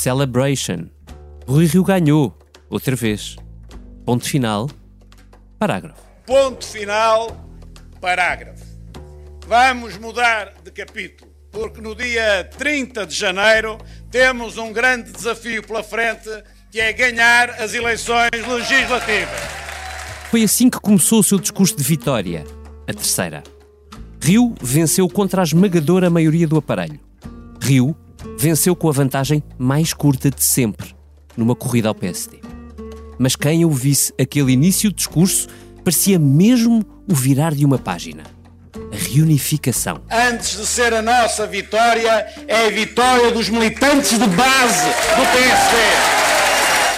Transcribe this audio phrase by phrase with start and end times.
[0.00, 0.88] Celebration.
[1.46, 2.34] Rui Rio ganhou,
[2.70, 3.36] outra vez.
[4.06, 4.70] Ponto final,
[5.58, 6.00] parágrafo.
[6.24, 7.46] Ponto final,
[8.00, 8.64] parágrafo.
[9.46, 13.76] Vamos mudar de capítulo, porque no dia 30 de janeiro
[14.10, 16.30] temos um grande desafio pela frente,
[16.70, 19.38] que é ganhar as eleições legislativas.
[20.30, 22.46] Foi assim que começou o seu discurso de vitória,
[22.88, 23.42] a terceira.
[24.18, 26.98] Rio venceu contra a esmagadora maioria do aparelho.
[27.60, 27.94] Rio
[28.40, 30.96] venceu com a vantagem mais curta de sempre,
[31.36, 32.38] numa corrida ao PSD.
[33.18, 35.46] Mas quem ouvisse aquele início de discurso
[35.84, 38.22] parecia mesmo o virar de uma página.
[38.74, 40.00] A reunificação.
[40.10, 46.20] Antes de ser a nossa vitória, é a vitória dos militantes de base do PSD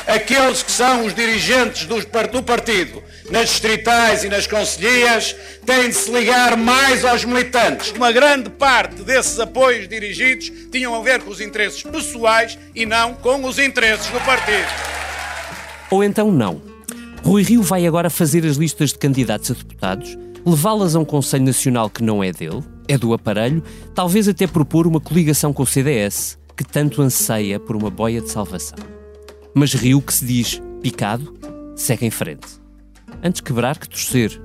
[0.06, 6.10] aqueles que são os dirigentes do, partido nas distritais e nas conselhias têm de se
[6.10, 7.92] ligar mais aos militantes.
[7.92, 13.14] Uma grande parte desses apoios dirigidos tinham a ver com os interesses pessoais e não
[13.14, 14.68] com os interesses do partido.
[15.90, 16.60] Ou então não.
[17.22, 21.44] Rui Rio vai agora fazer as listas de candidatos a deputados, levá-las a um Conselho
[21.44, 23.62] Nacional que não é dele, é do aparelho,
[23.94, 28.30] talvez até propor uma coligação com o CDS, que tanto anseia por uma boia de
[28.30, 28.78] salvação
[29.54, 31.34] mas Rio que se diz picado,
[31.76, 32.61] segue em frente.
[33.22, 34.40] Antes quebrar que torcer,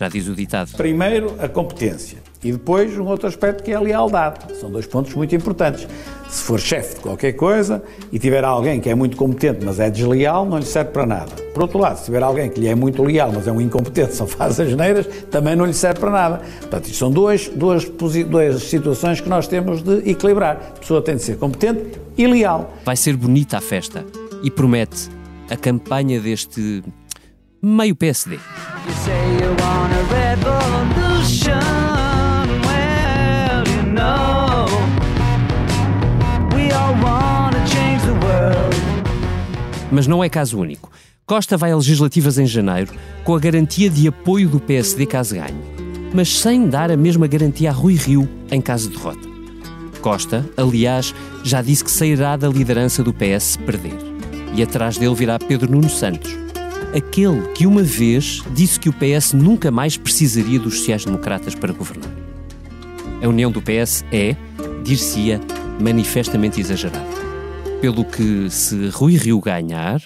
[0.00, 0.76] já diz o ditado.
[0.76, 2.18] Primeiro, a competência.
[2.42, 4.52] E depois um outro aspecto que é a lealdade.
[4.60, 5.86] São dois pontos muito importantes.
[6.28, 9.88] Se for chefe de qualquer coisa e tiver alguém que é muito competente, mas é
[9.88, 11.30] desleal, não lhe serve para nada.
[11.54, 14.14] Por outro lado, se tiver alguém que lhe é muito leal, mas é um incompetente,
[14.16, 16.42] só faz as neiras, também não lhe serve para nada.
[16.60, 20.56] Portanto, isto são duas, duas, duas situações que nós temos de equilibrar.
[20.56, 22.74] A pessoa tem de ser competente e leal.
[22.84, 24.04] Vai ser bonita a festa
[24.42, 25.08] e promete
[25.48, 26.82] a campanha deste
[27.62, 28.38] meio PSD.
[39.90, 40.90] Mas não é caso único.
[41.24, 42.92] Costa vai a legislativas em janeiro
[43.24, 45.56] com a garantia de apoio do PSD caso ganhe,
[46.14, 49.28] mas sem dar a mesma garantia a Rui Rio em caso de derrota.
[50.00, 51.12] Costa, aliás,
[51.42, 53.96] já disse que sairá da liderança do PS se perder
[54.54, 56.36] e atrás dele virá Pedro Nuno Santos,
[56.96, 62.10] aquele que uma vez disse que o PS nunca mais precisaria dos sociais-democratas para governar.
[63.22, 64.36] A união do PS é,
[64.82, 65.40] dir-se-ia,
[65.80, 67.04] manifestamente exagerada.
[67.80, 70.00] Pelo que, se Rui Rio ganhar.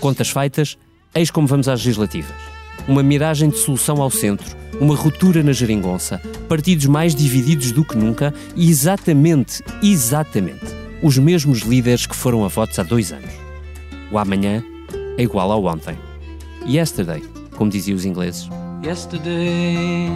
[0.00, 0.76] Contas feitas,
[1.14, 2.51] Eis como vamos às legislativas.
[2.88, 7.96] Uma miragem de solução ao centro, uma ruptura na geringonça, partidos mais divididos do que
[7.96, 10.66] nunca e exatamente, exatamente,
[11.02, 13.30] os mesmos líderes que foram a votos há dois anos.
[14.10, 14.62] O amanhã
[15.16, 15.96] é igual ao ontem.
[16.66, 17.22] Yesterday,
[17.56, 18.48] como diziam os ingleses.
[18.84, 20.08] Yesterday,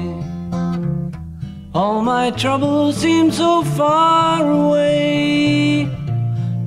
[1.73, 5.88] all my troubles seem so far away.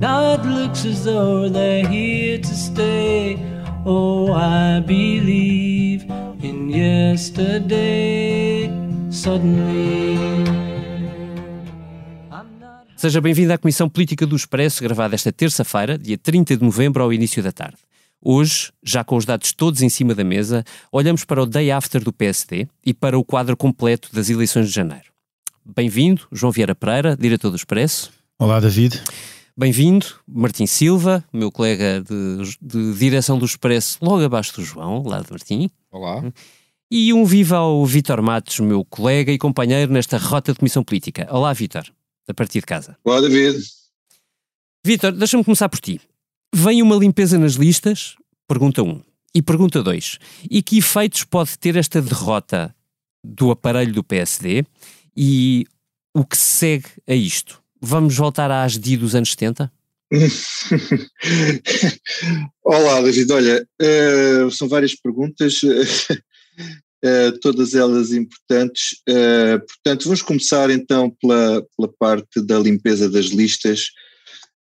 [0.00, 3.38] Now it looks as though they're here to stay.
[3.84, 5.69] Oh, I believe
[6.80, 8.70] yesterday.
[9.10, 10.18] Suddenly.
[12.96, 17.12] Seja bem-vindo à Comissão Política do Expresso, gravada esta terça-feira, dia 30 de novembro, ao
[17.12, 17.78] início da tarde.
[18.22, 22.04] Hoje, já com os dados todos em cima da mesa, olhamos para o day after
[22.04, 25.06] do PSD e para o quadro completo das eleições de janeiro.
[25.64, 28.10] Bem-vindo, João Vieira Pereira, diretor do Expresso.
[28.38, 29.02] Olá, David.
[29.56, 35.20] Bem-vindo, Martim Silva, meu colega de, de, direção do Expresso, logo abaixo do João, lá
[35.20, 35.70] de Martim.
[35.90, 36.22] Olá.
[36.92, 41.24] E um viva ao Vítor Matos, meu colega e companheiro nesta rota de comissão política.
[41.30, 41.84] Olá, Vítor,
[42.26, 42.96] a partir de casa.
[43.04, 43.64] Olá, David.
[44.84, 46.00] Vítor, deixa-me começar por ti.
[46.52, 48.16] Vem uma limpeza nas listas?
[48.48, 48.88] Pergunta 1.
[48.88, 49.00] Um.
[49.32, 50.18] E pergunta 2.
[50.50, 52.74] E que efeitos pode ter esta derrota
[53.22, 54.64] do aparelho do PSD
[55.16, 55.64] e
[56.12, 57.62] o que segue a isto?
[57.80, 59.72] Vamos voltar às DI dos anos 70?
[62.64, 63.30] Olá, David.
[63.30, 65.60] Olha, uh, são várias perguntas,
[67.04, 69.00] uh, todas elas importantes.
[69.08, 73.86] Uh, portanto, vamos começar então pela, pela parte da limpeza das listas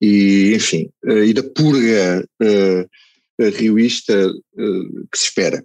[0.01, 2.29] e, enfim, e da purga
[3.57, 4.31] rioísta
[5.11, 5.65] que se espera.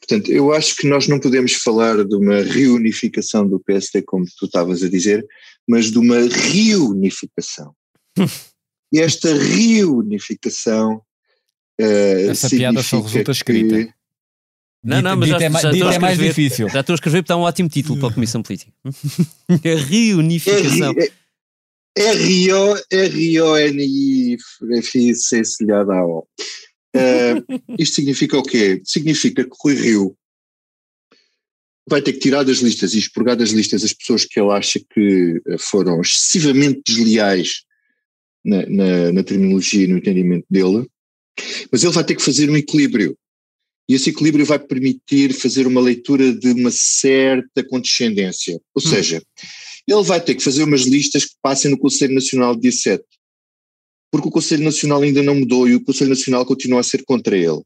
[0.00, 4.46] Portanto, eu acho que nós não podemos falar de uma reunificação do PSD, como tu
[4.46, 5.26] estavas a dizer,
[5.68, 7.74] mas de uma reunificação.
[8.92, 11.02] e esta reunificação.
[11.80, 13.94] Uh, Essa piada só resulta escrita.
[14.82, 16.68] Não, não, mas já, é, já, já é mais difícil.
[16.68, 18.72] Já estou a escrever porque está um ótimo título para a Comissão Política.
[18.84, 20.94] a reunificação.
[20.98, 21.28] É, é, é é.
[26.96, 27.44] Uh,
[27.78, 28.80] isto significa o quê?
[28.84, 30.16] Significa que Rui Rio
[31.88, 34.78] vai ter que tirar das listas e expurgar das listas as pessoas que ele acha
[34.78, 37.62] que eh, foram excessivamente desleais
[38.44, 40.86] na, na, na terminologia e no entendimento dele,
[41.72, 43.16] mas ele vai ter que fazer um equilíbrio.
[43.88, 48.54] E esse equilíbrio vai permitir fazer uma leitura de uma certa condescendência.
[48.74, 48.88] Ou hum.
[48.88, 49.22] seja,
[49.86, 53.02] ele vai ter que fazer umas listas que passem no Conselho Nacional dia 7.
[54.10, 57.36] Porque o Conselho Nacional ainda não mudou e o Conselho Nacional continua a ser contra
[57.36, 57.62] ele.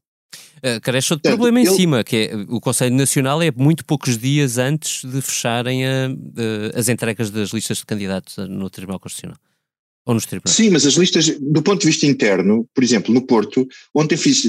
[0.63, 1.75] Uh, cresce outro problema em ele...
[1.75, 6.79] cima, que é o Conselho Nacional é muito poucos dias antes de fecharem a, a,
[6.79, 9.37] as entregas das listas de candidatos no Tribunal Constitucional.
[10.05, 10.55] Ou nos tribunais?
[10.55, 14.43] Sim, mas as listas, do ponto de vista interno, por exemplo, no Porto, ontem fiz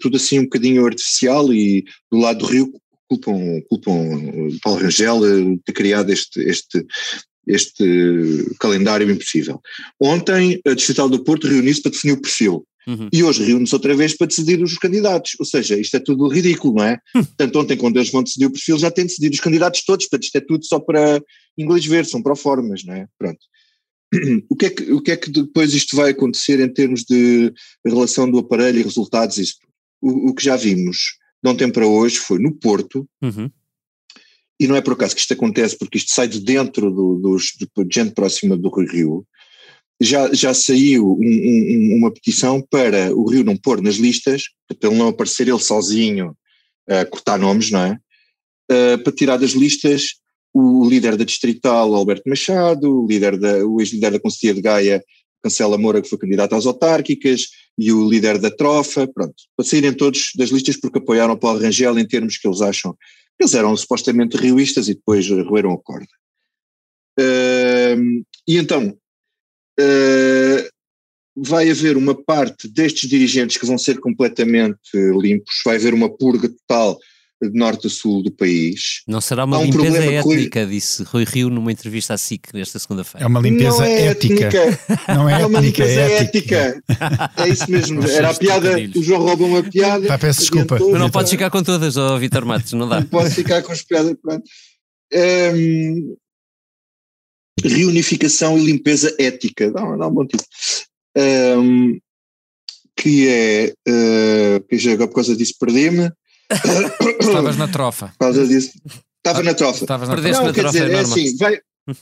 [0.00, 2.72] tudo assim um bocadinho artificial e do lado do Rio
[3.08, 6.86] culpam, culpam Paulo Rangel de ter criado este, este,
[7.46, 9.60] este calendário impossível.
[10.00, 12.64] Ontem a Distrital do Porto reuniu-se para definir o perfil.
[12.86, 13.08] Uhum.
[13.12, 15.32] E hoje reúne-se outra vez para decidir os candidatos.
[15.38, 16.98] Ou seja, isto é tudo ridículo, não é?
[17.14, 17.24] Uhum.
[17.24, 20.06] Portanto, ontem, quando eles vão decidir o perfil, já têm decidido os candidatos todos.
[20.06, 21.22] Portanto, isto é tudo só para
[21.58, 23.06] inglês ver, são proformas, não é?
[23.18, 23.38] Pronto.
[24.50, 27.52] O que, é que, o que é que depois isto vai acontecer em termos de
[27.86, 29.38] relação do aparelho e resultados?
[29.38, 29.54] Isso?
[30.02, 33.50] O, o que já vimos de ontem para hoje foi no Porto, uhum.
[34.58, 37.52] e não é por acaso que isto acontece, porque isto sai de dentro do, dos,
[37.56, 39.24] de gente próxima do Rio,
[40.00, 44.90] já, já saiu um, um, uma petição para o Rio não pôr nas listas, para
[44.90, 46.36] ele não aparecer ele sozinho
[46.88, 47.98] a cortar nomes, não é?
[48.70, 50.14] Uh, para tirar das listas
[50.52, 55.04] o líder da Distrital, Alberto Machado, o, líder da, o ex-líder da Conselhia de Gaia,
[55.42, 57.48] Cancela Moura, que foi candidato às autárquicas,
[57.78, 61.98] e o líder da Trofa, pronto, para saírem todos das listas porque apoiaram Paulo Rangel
[61.98, 62.96] em termos que eles acham,
[63.38, 66.08] eles eram supostamente rioístas e depois roeram a corda.
[67.18, 68.88] Uh, e então,
[69.80, 70.70] uh,
[71.34, 76.48] vai haver uma parte destes dirigentes que vão ser completamente limpos, vai haver uma purga
[76.48, 76.98] total
[77.48, 79.02] de norte a sul do país.
[79.06, 80.70] Não será uma um limpeza étnica, Rui...
[80.70, 83.24] disse Rui Rio numa entrevista à SIC nesta segunda-feira.
[83.24, 84.50] É uma limpeza é ética.
[85.08, 86.82] Não é, é uma limpeza é ética.
[87.36, 88.06] É isso mesmo.
[88.06, 90.06] Era a piada, o João rouba uma piada.
[90.06, 90.78] Tá, peço desculpa.
[90.78, 93.00] Mas não podes ficar com todas, oh, Vitor Matos, não dá.
[93.00, 94.44] Não posso ficar com as piadas, pronto.
[95.12, 96.16] Um,
[97.64, 100.48] reunificação e limpeza ética, dá, dá um bom título.
[101.16, 101.98] Um,
[102.96, 106.12] que é, uh, que já agora por causa disso perdi-me,
[107.20, 108.08] Estavas na trofa.
[108.08, 108.72] Por causa disso.
[109.18, 109.84] Estava na trofa.
[109.84, 110.42] Estavas na trofa.
[110.42, 111.58] Não, quer dizer, é, é assim, vai,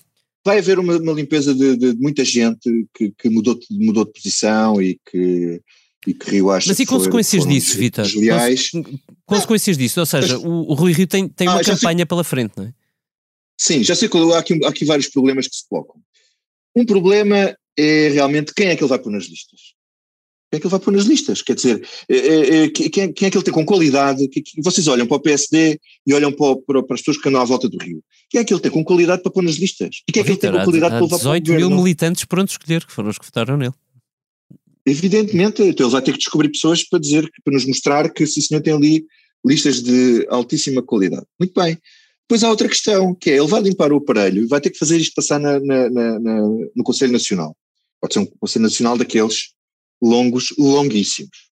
[0.44, 4.12] vai haver uma, uma limpeza de, de, muita gente que, que mudou, de, mudou de
[4.12, 5.60] posição e que,
[6.06, 8.06] e que Rio acha Mas e consequências foram, disso, Vitor?
[9.26, 12.24] Consequências disso, ou seja, o, o Rui Rio tem, tem ah, uma campanha sei, pela
[12.24, 12.72] frente, não é?
[13.60, 15.96] Sim, já sei que há aqui, há aqui vários problemas que se colocam.
[16.74, 19.77] Um problema é realmente quem é que ele vai pôr nas listas
[20.50, 21.42] é que ele vai pôr nas listas?
[21.42, 24.28] Quer dizer, é, é, é, quem, é, quem, é que ele tem com qualidade?
[24.62, 27.44] Vocês olham para o PSD e olham para, para, para, as pessoas que andam à
[27.44, 28.02] volta do Rio.
[28.30, 30.02] Quem é que ele tem com qualidade para pôr nas listas?
[30.08, 31.70] E quem é que ele tem com qualidade há, para levar para o 18 mil
[31.70, 33.74] militantes pronto escolher, que foram os que votaram nele.
[34.86, 38.40] Evidentemente, então ele vai ter que descobrir pessoas para dizer, para nos mostrar que esse
[38.40, 39.04] senhor tem ali
[39.44, 41.26] listas de altíssima qualidade.
[41.38, 41.76] Muito bem.
[42.22, 44.78] Depois há outra questão, que é, ele vai limpar o aparelho e vai ter que
[44.78, 46.40] fazer isto passar na, na, na,
[46.74, 47.54] no Conselho Nacional.
[48.00, 49.50] Pode ser um Conselho Nacional daqueles
[50.02, 51.48] longos, longuíssimos.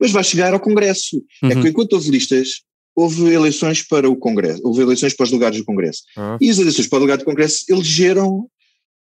[0.00, 1.22] Mas vai chegar ao Congresso.
[1.42, 1.52] É uhum.
[1.52, 2.62] É que enquanto houve listas,
[2.94, 6.02] houve eleições para o Congresso, houve eleições para os lugares do Congresso.
[6.16, 6.38] Uhum.
[6.40, 8.48] E as eleições para o lugar do Congresso elegeram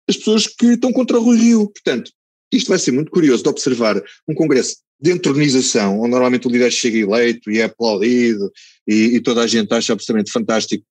[0.09, 1.69] as pessoas que estão contra o Rui Rio.
[1.69, 2.11] Portanto,
[2.51, 6.71] isto vai ser muito curioso de observar um Congresso de entronização, onde normalmente o líder
[6.71, 8.51] chega eleito e é aplaudido
[8.87, 10.83] e, e toda a gente acha absolutamente fantástico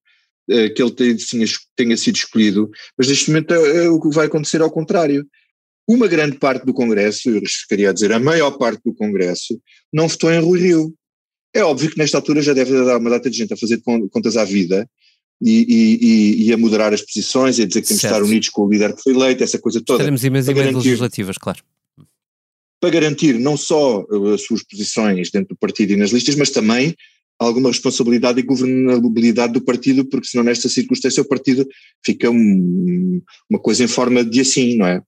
[0.51, 1.17] uh, que ele tenha,
[1.75, 5.27] tenha, sido escolhido, mas neste momento uh, o que vai acontecer é ao contrário
[5.89, 9.61] uma grande parte do Congresso, eu queria dizer a maior parte do Congresso,
[9.93, 10.95] não votou em Rui Rio.
[11.55, 14.37] É óbvio que nesta altura já deve dar uma data de gente a fazer contas
[14.37, 14.89] à vida
[15.41, 18.49] e, e, e a moderar as posições e a dizer que temos de estar unidos
[18.49, 19.99] com o líder que foi eleito, essa coisa toda.
[19.99, 21.63] Teremos imensas legislativas, claro.
[22.81, 26.51] Para garantir não só uh, as suas posições dentro do partido e nas listas, mas
[26.51, 26.95] também
[27.39, 31.67] alguma responsabilidade e governabilidade do partido, porque senão nesta circunstância o partido
[32.05, 35.03] fica um, uma coisa em forma de assim, não é?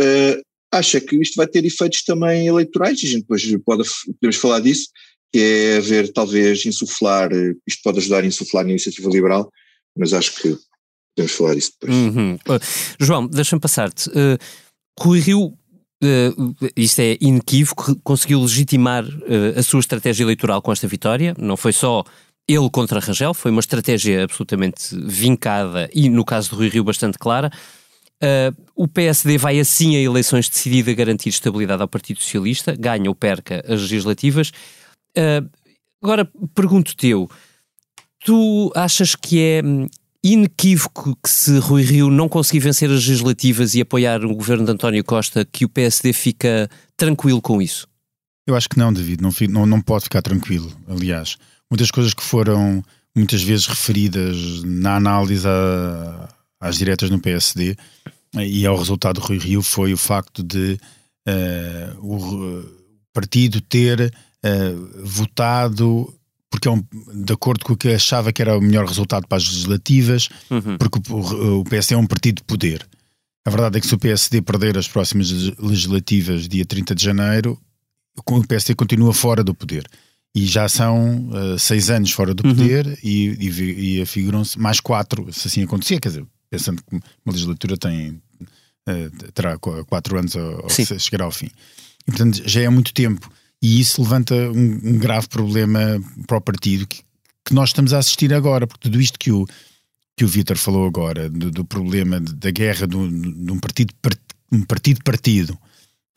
[0.00, 3.88] Uh, acha que isto vai ter efeitos também eleitorais, e a gente depois pode,
[4.20, 4.88] podemos falar disso,
[5.32, 7.30] que é haver talvez insuflar,
[7.66, 9.50] isto pode ajudar a insuflar a iniciativa liberal,
[9.96, 10.56] mas acho que
[11.16, 11.98] podemos falar disso depois.
[11.98, 12.34] Uhum.
[12.34, 12.60] Uh,
[13.00, 14.08] João, deixa-me passar-te.
[14.10, 14.38] Uh,
[14.98, 20.86] Rui Rio, uh, isto é inequívoco, conseguiu legitimar uh, a sua estratégia eleitoral com esta
[20.86, 22.04] vitória, não foi só
[22.46, 27.18] ele contra Rangel, foi uma estratégia absolutamente vincada e, no caso do Rui Rio, bastante
[27.18, 27.50] clara.
[28.24, 33.10] Uh, o PSD vai assim a eleições decidida a garantir estabilidade ao Partido Socialista, ganha
[33.10, 34.50] ou perca as legislativas.
[35.16, 35.46] Uh,
[36.02, 37.28] agora, pergunto-te eu,
[38.24, 39.86] tu achas que é hum,
[40.22, 44.72] inequívoco que se Rui Rio não conseguir vencer as legislativas e apoiar o governo de
[44.72, 47.86] António Costa, que o PSD fica tranquilo com isso?
[48.46, 50.72] Eu acho que não, David, não, não, não pode ficar tranquilo.
[50.88, 51.36] Aliás,
[51.70, 52.82] muitas coisas que foram
[53.14, 56.28] muitas vezes referidas na análise a,
[56.58, 57.76] às diretas no PSD
[58.36, 60.78] e ao resultado do Rui Rio foi o facto de
[61.28, 62.64] uh, o
[63.12, 64.12] partido ter
[64.44, 66.12] uh, votado
[66.54, 66.84] porque é um,
[67.24, 70.78] de acordo com o que achava que era o melhor resultado para as legislativas, uhum.
[70.78, 72.86] porque o, o PSD é um partido de poder.
[73.44, 77.58] A verdade é que se o PSD perder as próximas legislativas dia 30 de janeiro,
[78.16, 79.84] o PSD continua fora do poder.
[80.32, 82.54] E já são uh, seis anos fora do uhum.
[82.54, 82.96] poder uhum.
[83.02, 85.98] e, e, e afiguram-se mais quatro, se assim acontecer.
[85.98, 88.22] Quer dizer, pensando que uma legislatura tem,
[88.88, 91.50] uh, terá quatro anos ao chegar ao fim.
[92.06, 93.30] E, portanto, já é muito tempo.
[93.60, 97.02] E isso levanta um, um grave problema para o partido que,
[97.44, 99.46] que, nós estamos a assistir agora, porque tudo isto que o,
[100.16, 103.94] que o Vítor falou agora, do, do problema de, da guerra de um partido
[104.52, 105.58] um partido partido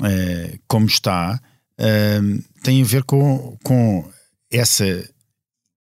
[0.02, 1.40] uh, como está,
[1.80, 4.08] uh, tem a ver com, com
[4.52, 4.86] essa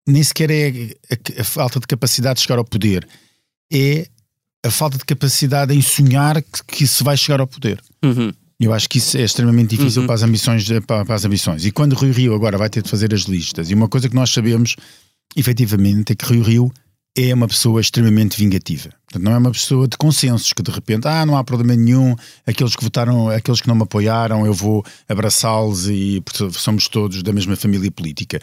[0.06, 3.08] nem sequer é a, a, falta de capacidade de chegar ao poder,
[3.72, 4.08] é
[4.64, 7.82] a falta de capacidade em sonhar que, que se vai chegar ao poder.
[8.04, 8.32] Uhum.
[8.60, 10.08] Eu acho que isso é extremamente difícil uhum.
[10.08, 11.66] para, as ambições, para, para, as ambições.
[11.66, 14.16] E quando Rio Rio agora vai ter de fazer as listas, e uma coisa que
[14.16, 14.76] nós sabemos
[15.36, 16.74] efetivamente é que Rio Rio
[17.16, 18.90] é uma pessoa extremamente vingativa.
[19.06, 22.16] Portanto, não é uma pessoa de consensos que de repente, ah, não há problema nenhum,
[22.46, 27.32] aqueles que votaram, aqueles que não me apoiaram, eu vou abraçá-los e somos todos da
[27.32, 28.42] mesma família política.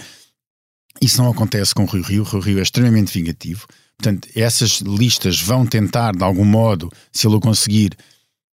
[1.01, 2.23] Isso não acontece com o Rio Rio.
[2.23, 3.67] O Rio Rio é extremamente vingativo.
[4.01, 7.95] Portanto, essas listas vão tentar, de algum modo, se ele o conseguir,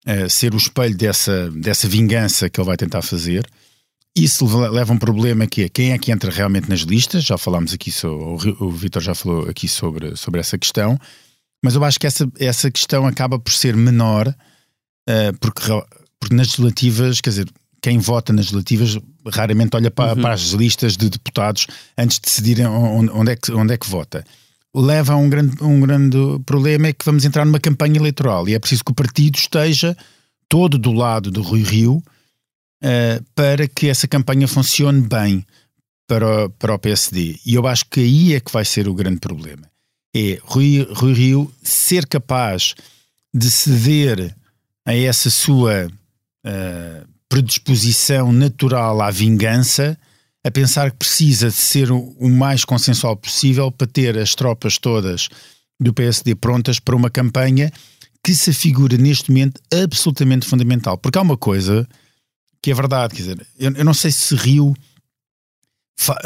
[0.05, 3.47] uh, ser o espelho dessa, dessa vingança que ele vai tentar fazer.
[4.13, 7.23] Isso leva a um problema que é quem é que entra realmente nas listas.
[7.23, 10.99] Já falámos aqui, sobre, o Vitor já falou aqui sobre, sobre essa questão,
[11.63, 15.61] mas eu acho que essa, essa questão acaba por ser menor, uh, porque,
[16.19, 17.47] porque nas legislativas, quer dizer,
[17.81, 18.97] quem vota nas legislativas
[19.31, 20.21] raramente olha para, uhum.
[20.21, 23.89] para as listas de deputados antes de decidirem onde, onde, é, que, onde é que
[23.89, 24.25] vota
[24.79, 28.53] leva a um grande, um grande problema é que vamos entrar numa campanha eleitoral e
[28.53, 29.98] é preciso que o partido esteja
[30.48, 35.46] todo do lado do Rui Rio uh, para que essa campanha funcione bem
[36.07, 37.39] para, o, para o PSD.
[37.46, 39.69] E eu acho que aí é que vai ser o grande problema.
[40.15, 42.75] É Rui, Rui Rio ser capaz
[43.34, 44.36] de ceder
[44.86, 49.98] a essa sua uh, predisposição natural à vingança
[50.47, 55.27] a pensar que precisa de ser o mais consensual possível para ter as tropas todas
[55.79, 57.71] do PSD prontas para uma campanha
[58.23, 60.97] que se figura neste momento absolutamente fundamental.
[60.97, 61.87] Porque há uma coisa
[62.61, 64.73] que é verdade, quer dizer, eu, eu não sei se Rio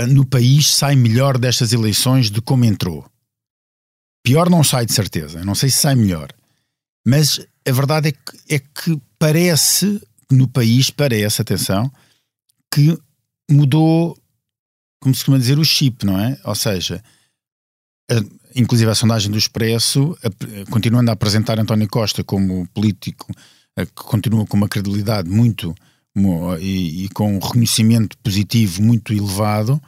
[0.10, 3.06] no país sai melhor destas eleições de como entrou.
[4.24, 6.32] Pior não sai de certeza, não sei se sai melhor.
[7.06, 10.00] Mas a verdade é que, é que parece,
[10.30, 11.92] no país, parece, atenção,
[12.72, 12.98] que
[13.54, 14.18] mudou,
[15.02, 16.38] como se costuma dizer, o chip, não é?
[16.44, 17.04] Ou seja,
[18.10, 18.16] a,
[18.56, 23.32] inclusive a sondagem do Expresso, a, continuando a apresentar António Costa como político
[23.76, 25.76] a, que continua com uma credibilidade muito
[26.60, 29.82] e, e, com um reconhecimento positivo muito elevado,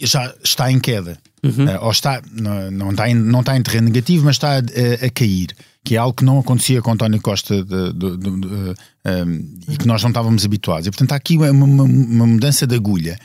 [0.00, 1.18] já está em queda.
[1.42, 1.66] Uhum.
[1.66, 5.06] Uh, ou está, não, não, está em, não está em terreno negativo, mas está a,
[5.06, 5.48] a cair
[5.84, 8.74] que é algo que não acontecia com António Costa de, de, de, um,
[9.68, 10.86] e que nós não estávamos habituados.
[10.86, 13.18] E portanto há aqui uma, uma, uma mudança de agulha.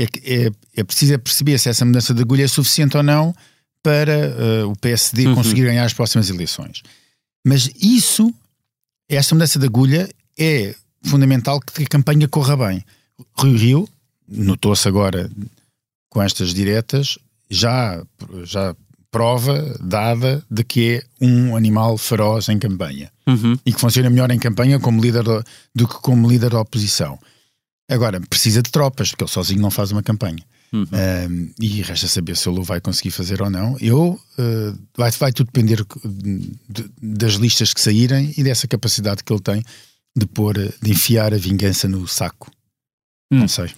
[0.00, 3.34] É, é, é preciso perceber se essa mudança de agulha é suficiente ou não
[3.82, 5.34] para uh, o PSD uhum.
[5.34, 6.82] conseguir ganhar as próximas eleições.
[7.44, 8.32] Mas isso,
[9.08, 10.08] essa mudança de agulha,
[10.38, 12.84] é fundamental que a campanha corra bem.
[13.38, 13.88] Rio Rio,
[14.28, 15.30] notou-se agora
[16.08, 17.18] com estas diretas,
[17.50, 18.02] já,
[18.44, 18.74] já
[19.12, 23.56] prova dada de que é um animal feroz em campanha uhum.
[23.64, 27.18] e que funciona melhor em campanha como líder do, do, que como líder da oposição.
[27.88, 30.42] Agora, precisa de tropas, porque ele sozinho não faz uma campanha.
[30.72, 30.86] Uhum.
[30.90, 33.76] Um, e resta saber se ele o vai conseguir fazer ou não.
[33.78, 35.84] Eu uh, vai, vai tudo depender
[36.66, 39.62] de, das listas que saírem e dessa capacidade que ele tem
[40.16, 42.50] de pôr, de enfiar a vingança no saco.
[43.32, 43.40] Hum.
[43.40, 43.70] Não sei.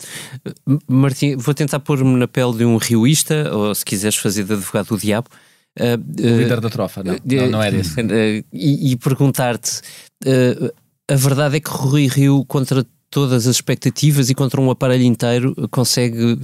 [0.88, 4.88] Martim, vou tentar pôr-me na pele de um rioísta, ou se quiseres fazer de advogado
[4.88, 5.28] do diabo.
[5.78, 8.00] Uh, o líder da trofa, não, uh, não, não, é desse.
[8.00, 9.80] Uh, e, e perguntar-te:
[11.08, 15.54] a verdade é que Rui Rio, contra todas as expectativas e contra um aparelho inteiro,
[15.70, 16.37] consegue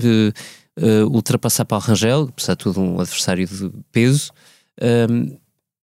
[1.10, 4.32] ultrapassar Paulo Rangel, apesar de tudo um adversário de peso.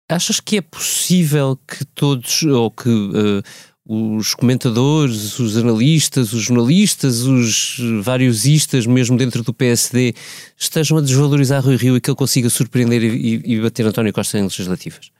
[0.09, 3.43] achas que é possível que todos, ou que uh,
[3.93, 10.15] os comentadores, os analistas, os jornalistas, os vários istas, mesmo dentro do PSD,
[10.57, 14.39] estejam a desvalorizar Rui Rio e que ele consiga surpreender e, e bater António Costa
[14.39, 15.11] em legislativas?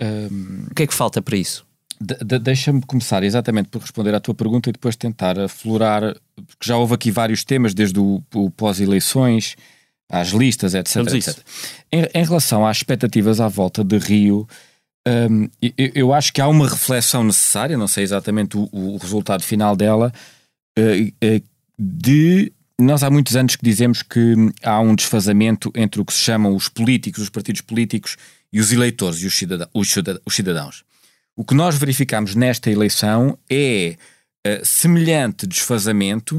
[0.00, 1.66] Um, o que é que falta para isso?
[2.00, 6.64] De, de, Deixa-me começar exatamente por responder à tua pergunta e depois tentar aflorar, porque
[6.64, 9.56] já houve aqui vários temas, desde o, o pós-eleições,
[10.08, 10.96] às listas, etc.
[11.14, 11.38] etc.
[11.92, 14.48] Em, em, relação às expectativas à volta de Rio,
[15.06, 19.42] um, eu, eu, acho que há uma reflexão necessária, não sei exatamente o, o resultado
[19.42, 20.12] final dela,
[20.78, 21.42] uh, uh,
[21.78, 22.52] de.
[22.78, 26.54] Nós há muitos anos que dizemos que há um desfazamento entre o que se chamam
[26.54, 28.18] os políticos, os partidos políticos
[28.52, 29.70] e os eleitores e os, cidadãos.
[30.26, 30.84] Os cidadãos.
[31.34, 33.96] O que nós verificamos nesta eleição é
[34.46, 36.38] uh, semelhante desfazamento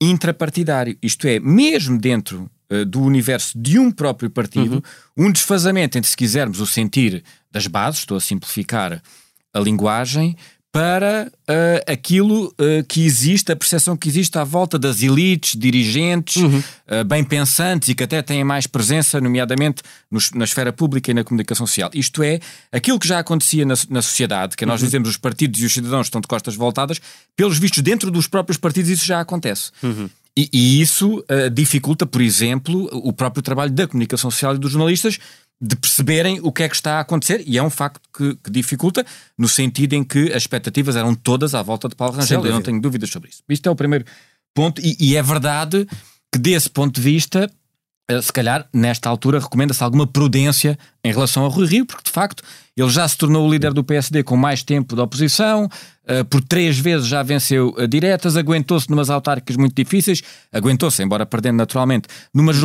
[0.00, 0.96] intrapartidário.
[1.02, 4.82] Isto é, mesmo dentro uh, do universo de um próprio partido,
[5.16, 5.26] uhum.
[5.26, 9.02] um desfazamento entre, se quisermos, o sentir das bases, estou a simplificar
[9.52, 10.36] a linguagem,
[10.72, 16.42] para uh, aquilo uh, que existe, a percepção que existe à volta das elites, dirigentes,
[16.42, 16.58] uhum.
[16.58, 21.14] uh, bem pensantes e que até têm mais presença, nomeadamente nos, na esfera pública e
[21.14, 21.90] na comunicação social.
[21.92, 22.40] Isto é,
[22.72, 24.86] aquilo que já acontecia na, na sociedade, que nós uhum.
[24.86, 26.98] dizemos os partidos e os cidadãos estão de costas voltadas,
[27.36, 29.70] pelos vistos dentro dos próprios partidos isso já acontece.
[29.82, 30.08] Uhum.
[30.36, 31.22] E, e, isso
[31.52, 35.18] dificulta, por exemplo, o próprio trabalho da comunicação social e dos jornalistas,
[35.60, 38.50] de perceberem o que é que está a acontecer, e é um facto que, que
[38.50, 39.06] dificulta,
[39.38, 42.62] no sentido em que as expectativas eram todas à volta de Paulo Rangel, eu não
[42.62, 43.42] tenho dúvidas sobre isso.
[43.48, 44.04] Isto é o primeiro
[44.54, 45.86] ponto, e, e é verdade
[46.32, 47.48] que, desse ponto de vista,
[48.20, 52.42] se calhar, nesta altura, recomenda-se alguma prudência em relação ao Rui Rio, porque de facto
[52.76, 56.42] ele já se tornou o líder do PSD com mais tempo de oposição, uh, por
[56.42, 62.08] três vezes já venceu uh, diretas, aguentou-se numas autárquicas muito difíceis, aguentou-se, embora perdendo naturalmente,
[62.34, 62.56] numas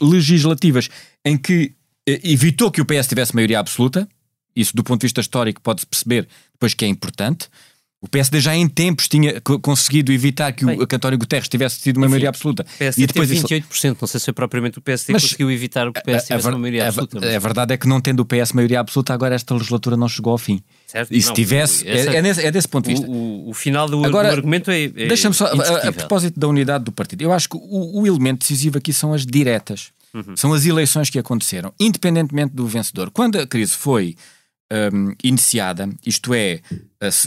[0.00, 0.88] legislativas
[1.24, 1.72] em que
[2.06, 4.08] evitou que o PS tivesse maioria absoluta.
[4.54, 7.48] Isso, do ponto de vista histórico, pode-se perceber depois que é importante.
[7.98, 11.96] O PSD já em tempos tinha conseguido evitar que Bem, o António Guterres tivesse tido
[11.96, 12.62] uma enfim, maioria absoluta.
[12.62, 13.96] O PSD e depois 28%, isso...
[13.98, 16.50] não sei se foi propriamente o PSD que conseguiu evitar que o PS tivesse a,
[16.50, 17.26] uma maioria absoluta.
[17.26, 20.08] A, a, verdade é que não tendo o PS maioria absoluta, agora esta legislatura não
[20.08, 20.62] chegou ao fim.
[20.86, 21.10] Certo?
[21.10, 23.06] E se não, tivesse, essa, é, é, nesse, é, desse ponto de vista.
[23.06, 24.84] O, o, o final do, agora, do, argumento é.
[24.84, 28.06] é Deixa-me só, a, a, propósito da unidade do partido, eu acho que o, o
[28.06, 29.90] elemento decisivo aqui são as diretas.
[30.12, 30.36] Uhum.
[30.36, 33.10] São as eleições que aconteceram, independentemente do vencedor.
[33.10, 34.16] Quando a crise foi
[34.72, 36.60] um, iniciada, isto é,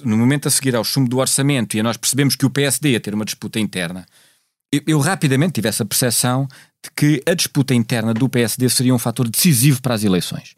[0.04, 3.00] no momento a seguir ao chumbo do orçamento, e nós percebemos que o PSD ia
[3.00, 4.06] ter uma disputa interna,
[4.72, 6.48] eu, eu rapidamente tive essa percepção
[6.84, 10.56] de que a disputa interna do PSD seria um fator decisivo para as eleições.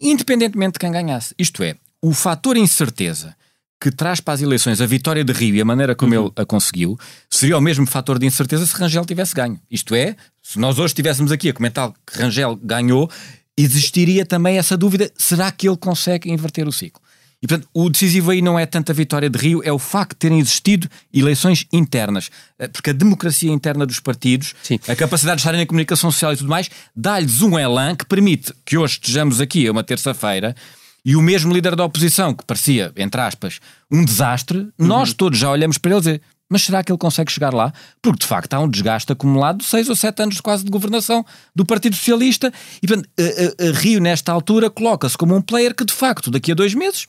[0.00, 1.34] Independentemente de quem ganhasse.
[1.38, 3.34] Isto é, o fator incerteza
[3.80, 6.24] que traz para as eleições a vitória de Rio e a maneira como uhum.
[6.24, 9.60] ele a conseguiu, seria o mesmo fator de incerteza se Rangel tivesse ganho.
[9.70, 13.10] Isto é, se nós hoje estivéssemos aqui a comentar que Rangel ganhou,
[13.56, 17.02] existiria também essa dúvida: será que ele consegue inverter o ciclo?
[17.42, 20.12] E, portanto, o decisivo aí não é tanto a vitória de Rio, é o facto
[20.12, 22.30] de terem existido eleições internas.
[22.58, 24.78] Eh, porque a democracia interna dos partidos, Sim.
[24.88, 28.50] a capacidade de estarem na comunicação social e tudo mais, dá-lhes um elan que permite
[28.64, 30.56] que hoje estejamos aqui, a uma terça-feira,
[31.04, 33.60] e o mesmo líder da oposição, que parecia, entre aspas,
[33.92, 34.72] um desastre, uhum.
[34.78, 37.72] nós todos já olhamos para ele e dizer, mas será que ele consegue chegar lá?
[38.02, 41.24] Porque de facto há um desgaste acumulado de seis ou sete anos quase de governação
[41.54, 42.52] do Partido Socialista
[42.82, 46.30] e portanto, a, a, a Rio nesta altura coloca-se como um player que de facto
[46.30, 47.06] daqui a dois meses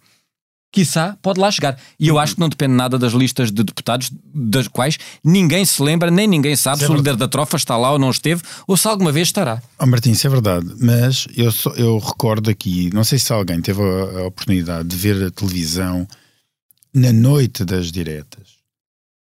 [0.76, 1.80] quiçá, pode lá chegar.
[1.98, 2.20] E eu uhum.
[2.20, 6.28] acho que não depende nada das listas de deputados, das quais ninguém se lembra, nem
[6.28, 8.86] ninguém sabe se, é o líder da trofa está lá ou não esteve, ou se
[8.86, 9.64] alguma vez estará.
[9.80, 13.62] Oh, Martim, isso é verdade, mas eu, só, eu recordo aqui, não sei se alguém
[13.62, 16.06] teve a, a oportunidade de ver a televisão
[16.94, 18.45] na noite das diretas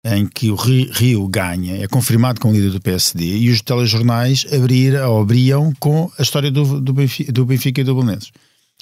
[0.04, 4.96] em que o Rio ganha, é confirmado como líder do PSD, e os telejornais abrir,
[4.96, 8.32] abriam com a história do, do, Benfica, do Benfica e do Belenenses.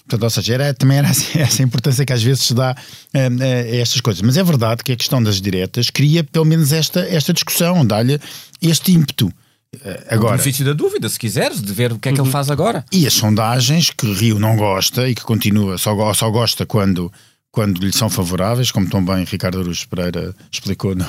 [0.07, 3.43] Portanto, ou seja, era, também era essa importância que às vezes se dá a, a,
[3.43, 4.21] a, estas coisas.
[4.21, 8.19] Mas é verdade que a questão das diretas cria pelo menos esta, esta discussão, dá-lhe
[8.61, 9.31] este ímpeto.
[9.83, 12.25] Eh, agora, o benefício da dúvida, se quiseres, de ver o que é que uhum.
[12.25, 12.85] ele faz agora.
[12.91, 17.11] E as sondagens que Rio não gosta e que continua, só, só gosta quando,
[17.57, 21.07] quando lhe são favoráveis, como tão bem Ricardo Aruz Pereira explicou no,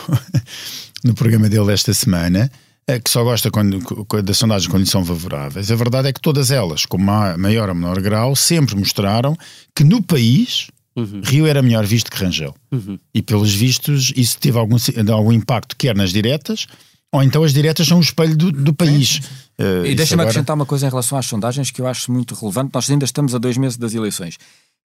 [1.05, 2.51] no programa dele esta semana,
[2.87, 3.79] é que só gosta quando,
[4.23, 5.71] das sondagens quando lhe são favoráveis.
[5.71, 9.37] A verdade é que todas elas, com maior ou menor grau, sempre mostraram
[9.77, 11.21] que no país uhum.
[11.23, 12.55] Rio era melhor visto que Rangel.
[12.73, 12.99] Uhum.
[13.13, 14.79] E pelos vistos isso teve algum,
[15.13, 16.67] algum impacto, quer nas diretas,
[17.13, 19.19] ou então as diretas são o espelho do, do país.
[19.59, 20.31] Uh, e deixa-me agora...
[20.31, 22.71] acrescentar uma coisa em relação às sondagens que eu acho muito relevante.
[22.73, 24.39] Nós ainda estamos a dois meses das eleições.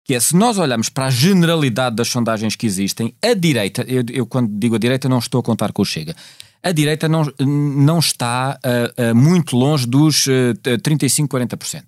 [0.05, 4.03] Que é, se nós olharmos para a generalidade das sondagens que existem, a direita, eu,
[4.11, 6.17] eu quando digo a direita não estou a contar com o Chega,
[6.63, 11.83] a direita não, não está uh, uh, muito longe dos uh, 35, 40%.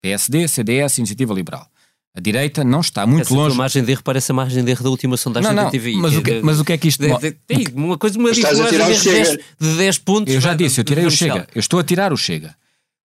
[0.00, 1.66] PSD, CDS, Iniciativa Liberal.
[2.14, 3.54] A direita não está muito Essa longe.
[3.54, 5.70] A margem de erro parece a margem de erro da última sondagem não, não, da
[5.70, 5.96] TVI.
[5.96, 7.00] Mas, o que, mas o que é que isto...
[7.00, 10.34] De, de, de, uma coisa, uma margem de, 10, de 10 pontos...
[10.34, 11.46] Eu já disse, eu tirei o Chega.
[11.54, 12.56] Eu estou a tirar o Chega.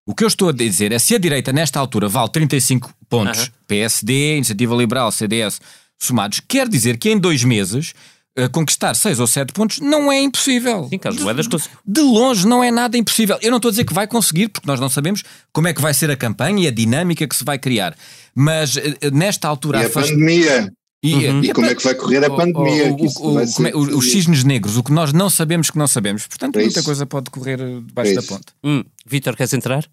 [0.06, 3.44] O que eu estou a dizer é se a direita nesta altura vale 35 pontos,
[3.44, 3.52] uh -huh.
[3.68, 5.62] PSD, Iniciativa Liberal, CDS,
[5.98, 7.94] somados, quer dizer que em dois meses
[8.38, 10.88] uh, conquistar 6 ou 7 pontos não é impossível.
[10.90, 11.48] Sim, Moedas.
[11.86, 13.38] De longe não é nada impossível.
[13.42, 15.82] Eu não estou a dizer que vai conseguir, porque nós não sabemos como é que
[15.82, 17.96] vai ser a campanha e a dinâmica que se vai criar.
[18.36, 18.82] Mas uh,
[19.14, 19.80] nesta altura...
[19.80, 20.74] E a, a pandemia...
[21.04, 21.44] E, uhum.
[21.44, 22.94] e, como é que vai correr a pandemia?
[22.94, 26.28] O, o, o, é, os cisnes negros, o que nós não sabemos que não sabemos.
[26.28, 28.46] Portanto, é muita coisa pode correr debaixo é da ponte.
[28.64, 28.86] Hum.
[29.06, 29.86] Vítor, queres entrar?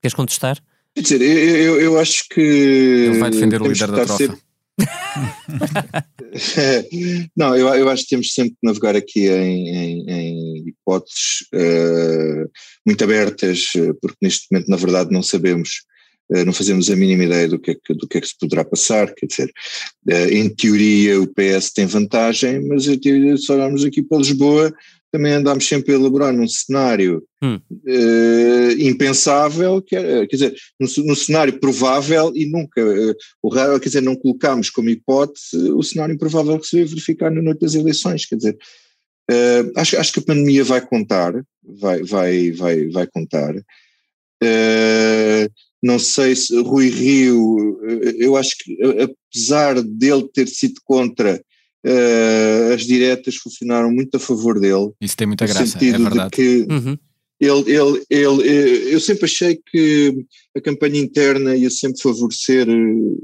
[0.00, 0.58] Queres contestar?
[0.94, 2.40] Quer dizer, eu, eu, eu acho que.
[2.40, 4.16] Ele vai defender o líder da trofa.
[4.16, 4.38] Sempre...
[7.36, 12.50] não, eu, eu acho que temos sempre que navegar aqui em, em, em hipóteses uh,
[12.86, 13.66] muito abertas,
[14.00, 15.82] porque neste momento, na verdade, não sabemos
[16.44, 18.64] não fazemos a mínima ideia do que, é que, do que é que se poderá
[18.64, 19.50] passar, quer dizer,
[20.30, 24.74] em teoria o PS tem vantagem, mas se olharmos aqui para Lisboa,
[25.10, 27.58] também andámos sempre a elaborar num cenário hum.
[27.70, 33.80] uh, impensável, que era, quer dizer, no, no, cenário provável e nunca, uh, o raro,
[33.80, 37.60] quer dizer, não colocámos como hipótese o cenário improvável que se veio verificar na noite
[37.60, 38.58] das eleições, quer dizer,
[39.30, 43.54] uh, acho, acho que a pandemia vai contar, vai, vai, vai, vai contar.
[45.82, 47.80] Não sei se Rui Rio,
[48.18, 51.40] eu acho que apesar dele ter sido contra
[51.86, 54.90] uh, as diretas funcionaram muito a favor dele.
[55.00, 56.30] Isso tem muita graça, é verdade.
[56.30, 56.98] que uhum.
[57.40, 60.24] Ele, ele, ele, eh, eu sempre achei que
[60.56, 62.74] a campanha interna ia sempre favorecer eh,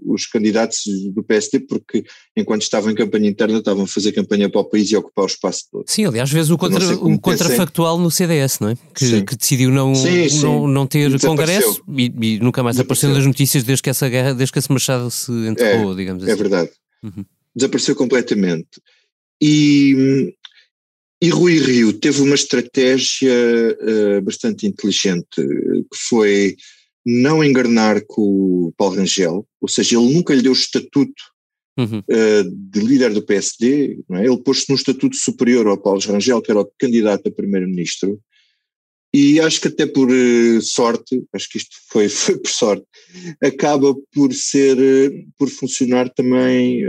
[0.07, 2.05] os candidatos do PSD, porque
[2.37, 5.29] enquanto estavam em campanha interna estavam a fazer campanha para o país e ocupar o
[5.29, 5.85] espaço todo.
[5.87, 8.77] Sim, aliás, vezes o, contra, o contrafactual no CDS, não é?
[8.95, 10.43] Que, que decidiu não, sim, sim.
[10.43, 14.33] não, não ter congresso e, e, nunca mais apareceu nas notícias desde que essa guerra,
[14.35, 16.33] desde que esse Machado se enterrou, é, digamos é assim.
[16.33, 16.71] É verdade.
[17.03, 17.25] Uhum
[17.55, 18.81] desapareceu completamente.
[19.41, 20.35] E,
[21.25, 26.55] e Rui Rio teve uma estratégia uh, bastante inteligente, que foi
[27.03, 31.23] não enganar com o Paulo Rangel, ou seja, ele nunca lhe deu o estatuto
[31.79, 32.01] uhum.
[32.01, 34.27] uh, de líder do PSD, é?
[34.27, 38.21] ele pôs-se num estatuto superior ao Paulo Rangel, que era o candidato a primeiro-ministro,
[39.15, 42.85] e acho que até por uh, sorte, acho que isto foi, foi por sorte,
[43.43, 44.77] acaba por ser,
[45.39, 46.83] por funcionar também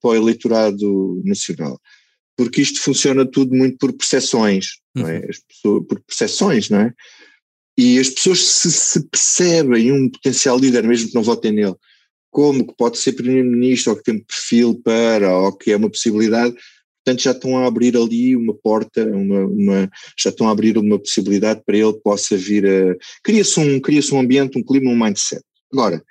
[0.00, 1.80] para o eleitorado nacional.
[2.38, 5.02] Porque isto funciona tudo muito por percepções, uhum.
[5.02, 5.18] não é?
[5.18, 5.26] Uhum.
[5.28, 6.94] As pessoas, por percepções, não é?
[7.76, 11.74] E as pessoas se, se percebem um potencial líder, mesmo que não votem nele,
[12.30, 16.54] como que pode ser primeiro-ministro, ou que tem perfil para, ou que é uma possibilidade,
[17.08, 20.98] Portanto, já estão a abrir ali uma porta, uma, uma, já estão a abrir uma
[20.98, 22.96] possibilidade para ele possa vir a.
[23.22, 25.42] Cria-se um, cria um ambiente, um clima, um mindset.
[25.72, 26.04] Agora,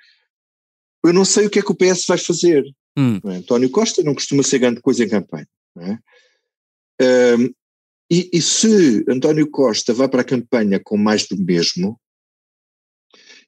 [1.04, 2.64] eu não sei o que é que o PS vai fazer.
[2.98, 3.20] Hum.
[3.26, 3.36] É?
[3.36, 5.46] António Costa não costuma ser grande coisa em campanha.
[5.78, 5.98] É?
[7.00, 7.52] Um,
[8.10, 12.00] e, e, se António Costa vai para a campanha com mais do mesmo,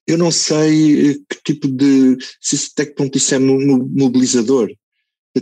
[0.06, 2.18] eu não sei que tipo de.
[2.40, 4.70] se até que ponto isso é mobilizador.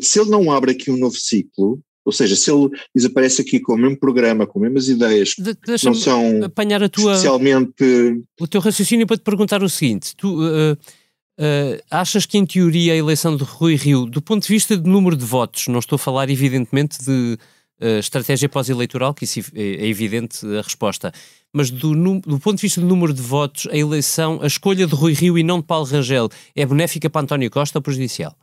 [0.01, 3.75] Se ele não abre aqui um novo ciclo, ou seja, se ele desaparece aqui com
[3.75, 8.25] o mesmo programa, com as mesmas ideias, de, não são apanhar a tua, especialmente...
[8.41, 12.95] O teu raciocínio para te perguntar o seguinte, tu uh, uh, achas que em teoria
[12.95, 15.97] a eleição de Rui Rio, do ponto de vista de número de votos, não estou
[15.97, 17.39] a falar evidentemente de
[17.81, 21.13] uh, estratégia pós-eleitoral, que isso é, é evidente a resposta,
[21.53, 24.95] mas do, do, ponto de vista do número de votos, a eleição, a escolha de
[24.95, 28.37] Rui Rio e não de Paulo Rangel é benéfica para António Costa ou prejudicial?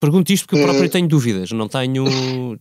[0.00, 2.04] Pergunto isto porque eu próprio uh, tenho dúvidas, não tenho.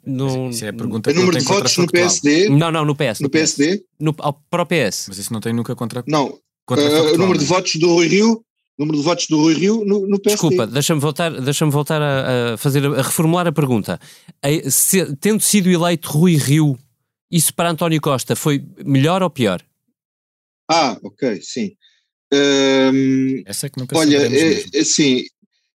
[0.06, 2.49] No, isso é a pergunta que número de votos no PSD?
[2.49, 3.19] Não, não, no PS.
[3.19, 3.84] No, no PSD?
[3.99, 5.08] No, ao, para o PS.
[5.10, 6.01] Mas isso não tem nunca contra.
[6.08, 6.39] Não.
[6.65, 8.41] Contra uh, o número de votos do Rui Rio
[8.78, 10.50] número de votos do Rui Rio no, no PSD.
[10.50, 14.00] Desculpa, deixa-me voltar, deixa voltar a, a, fazer, a reformular a pergunta.
[14.42, 16.78] A, se, tendo sido eleito Rui Rio,
[17.32, 19.62] isso para António Costa foi melhor ou pior?
[20.70, 21.76] Ah, ok, sim.
[22.34, 25.26] Um, Essa é que nunca Olha, é, assim,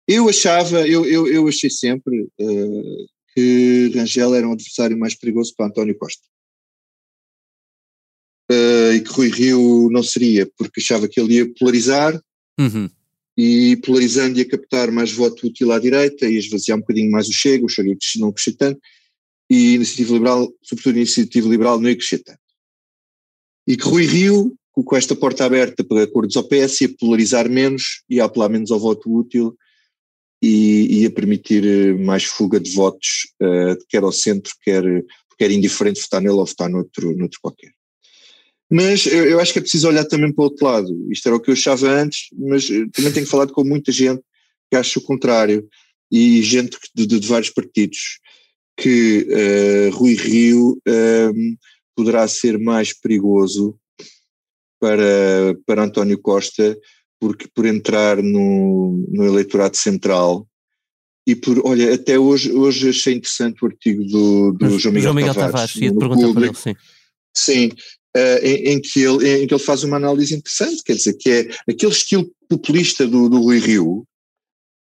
[0.06, 5.54] eu achava, eu, eu, eu achei sempre uh, que Rangel era um adversário mais perigoso
[5.56, 6.22] para António Costa.
[8.50, 12.20] Uh, e que Rui Rio não seria, porque achava que ele ia polarizar
[12.60, 12.90] uhum.
[13.36, 17.32] e polarizando ia captar mais voto útil à direita e esvaziar um bocadinho mais o
[17.32, 18.80] Chega, o Chega não crescer tanto,
[19.48, 22.38] e a Iniciativa Liberal, sobretudo a Iniciativa Liberal, não ia crescer tanto.
[23.66, 28.02] E que Rui Rio, com esta porta aberta para acordos ao PS, ia polarizar menos,
[28.08, 29.56] ia apelar menos ao voto útil
[30.42, 34.82] e ia permitir eh, mais fuga de votos, uh, quer ao centro, quer,
[35.36, 37.72] quer indiferente votar nele ou votar noutro, noutro qualquer.
[38.70, 41.06] Mas eu, eu, acho que é preciso olhar também para o outro lado.
[41.10, 44.22] Isto era o que eu achava antes, mas também tenho falado com muita gente
[44.70, 45.68] que acha o contrário
[46.10, 48.20] e gente de, de, de vários partidos
[48.76, 51.58] que uh, Rui Rio uh,
[51.96, 53.76] poderá ser mais perigoso
[54.80, 56.78] para, para António Costa
[57.20, 60.48] porque por entrar no, no eleitorado central
[61.26, 65.14] e por, olha, até hoje, hoje achei interessante o artigo do, do João Miguel, João
[65.14, 66.84] Miguel Tavares, Tavares ia-te perguntar público, para ele, sim.
[67.36, 67.70] Sim,
[68.16, 71.30] uh, em, em, que ele, em que ele faz uma análise interessante, quer dizer, que
[71.30, 74.04] é aquele estilo populista do, do Rui Rio,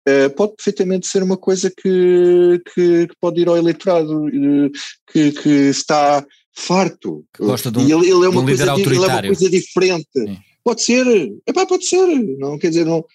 [0.10, 4.72] Uh, pode perfeitamente ser uma coisa que, que, que pode ir ao eleitorado, uh,
[5.12, 6.26] que, que, está
[6.58, 7.24] farto.
[7.32, 9.48] Que gosta de um, e ele, ele é uma um coisa, Ele é uma coisa
[9.48, 10.10] diferente.
[10.18, 10.38] Sim.
[10.64, 11.06] Pode ser,
[11.46, 12.08] epá, pode ser,
[12.40, 13.06] não quer dizer, não,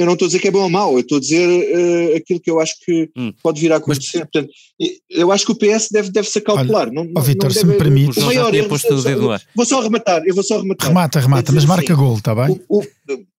[0.00, 2.16] eu não estou a dizer que é bom ou mau, eu estou a dizer uh,
[2.16, 3.32] aquilo que eu acho que hum.
[3.42, 4.18] pode vir a acontecer.
[4.18, 4.52] Mas, Portanto,
[5.08, 6.88] eu acho que o PS deve, deve se calcular.
[6.88, 8.18] Olha, não, oh, Vitor, se me permite.
[8.18, 8.68] O maior erro,
[9.54, 10.88] vou só arrematar, eu vou só arrematar.
[10.88, 12.60] Remata, remata, mas marca assim, gol, está bem?
[12.68, 12.84] O, o,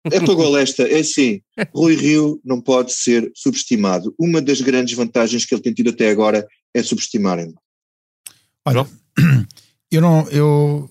[0.04, 1.40] é para gol esta, é assim,
[1.74, 4.14] Rui Rio não pode ser subestimado.
[4.18, 7.54] Uma das grandes vantagens que ele tem tido até agora é subestimarem-no.
[8.64, 8.86] Olha,
[9.90, 10.88] eu não, eu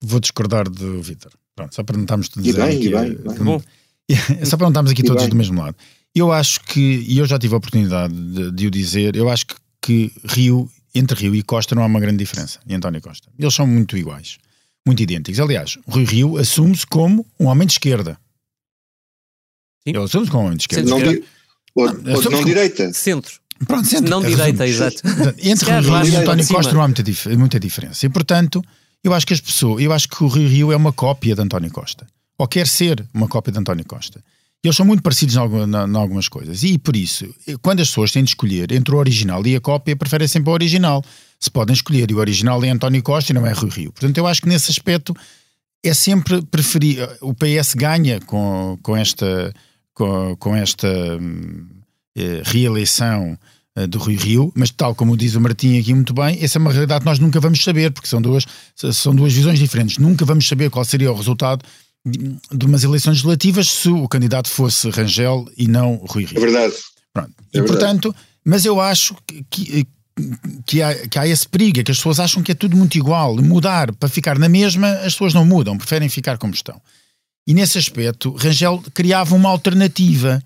[0.00, 1.32] vou discordar do Vitor.
[1.56, 3.44] Pronto, só para não estarmos todos e bem, aqui, e bem, bem.
[3.44, 3.62] Bom.
[4.44, 5.30] Só para não estarmos aqui todos bem.
[5.30, 5.76] do mesmo lado.
[6.14, 9.46] Eu acho que, e eu já tive a oportunidade de, de o dizer, eu acho
[9.46, 13.28] que, que, Rio, entre Rio e Costa não há uma grande diferença, e António Costa.
[13.38, 14.38] Eles são muito iguais,
[14.86, 15.38] muito idênticos.
[15.38, 18.18] Aliás, Rui Rio assume-se como um homem de esquerda.
[19.86, 19.90] Sim.
[19.90, 20.88] Ele assume-se como um homem de esquerda.
[20.88, 21.22] Não, di
[21.74, 22.92] ou, não, ou não direita.
[22.94, 23.34] Centro.
[23.66, 24.08] Pronto, centro.
[24.08, 25.02] Não direita, exato.
[25.42, 27.04] Entre Rui Rio e António Costa não há muita,
[27.36, 28.06] muita diferença.
[28.06, 28.64] E, portanto,
[29.04, 31.42] eu acho que as pessoas, eu acho que o Rio Rio é uma cópia de
[31.42, 32.06] António Costa
[32.38, 34.22] ou quer ser uma cópia de António Costa.
[34.62, 36.64] Eles são muito parecidos em, algumas coisas.
[36.64, 39.94] E por isso, quando as pessoas têm de escolher entre o original e a cópia,
[39.94, 41.04] preferem sempre o original.
[41.38, 43.92] Se podem escolher, e o original é António Costa e não é Rui Rio.
[43.92, 45.14] Portanto, eu acho que nesse aspecto
[45.84, 47.08] é sempre preferir.
[47.20, 49.54] O PS ganha com, com esta,
[49.94, 50.88] com, com esta
[52.16, 53.38] eh, reeleição
[53.76, 56.60] eh, do Rui Rio, mas tal como diz o Martim aqui muito bem, essa é
[56.60, 59.98] uma realidade que nós nunca vamos saber, porque são duas, são duas visões diferentes.
[59.98, 61.64] Nunca vamos saber qual seria o resultado
[62.06, 66.38] de umas eleições legislativas se o candidato fosse Rangel e não Rui Rio.
[66.38, 66.74] É verdade.
[67.12, 67.30] Pronto.
[67.30, 67.66] É e verdade.
[67.66, 68.14] portanto,
[68.44, 69.16] mas eu acho
[69.50, 69.86] que,
[70.64, 72.96] que, há, que há esse perigo, é que as pessoas acham que é tudo muito
[72.96, 73.36] igual.
[73.36, 76.80] Mudar para ficar na mesma, as pessoas não mudam, preferem ficar como estão.
[77.46, 80.42] E nesse aspecto, Rangel criava uma alternativa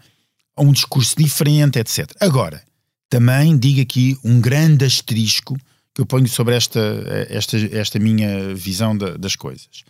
[0.57, 2.11] a um discurso diferente, etc.
[2.21, 2.63] Agora,
[3.09, 5.57] também digo aqui um grande asterisco
[5.95, 6.81] que eu ponho sobre esta,
[7.29, 9.85] esta, esta minha visão da, das coisas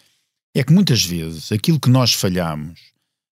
[0.55, 2.81] é que muitas vezes aquilo que nós falhamos,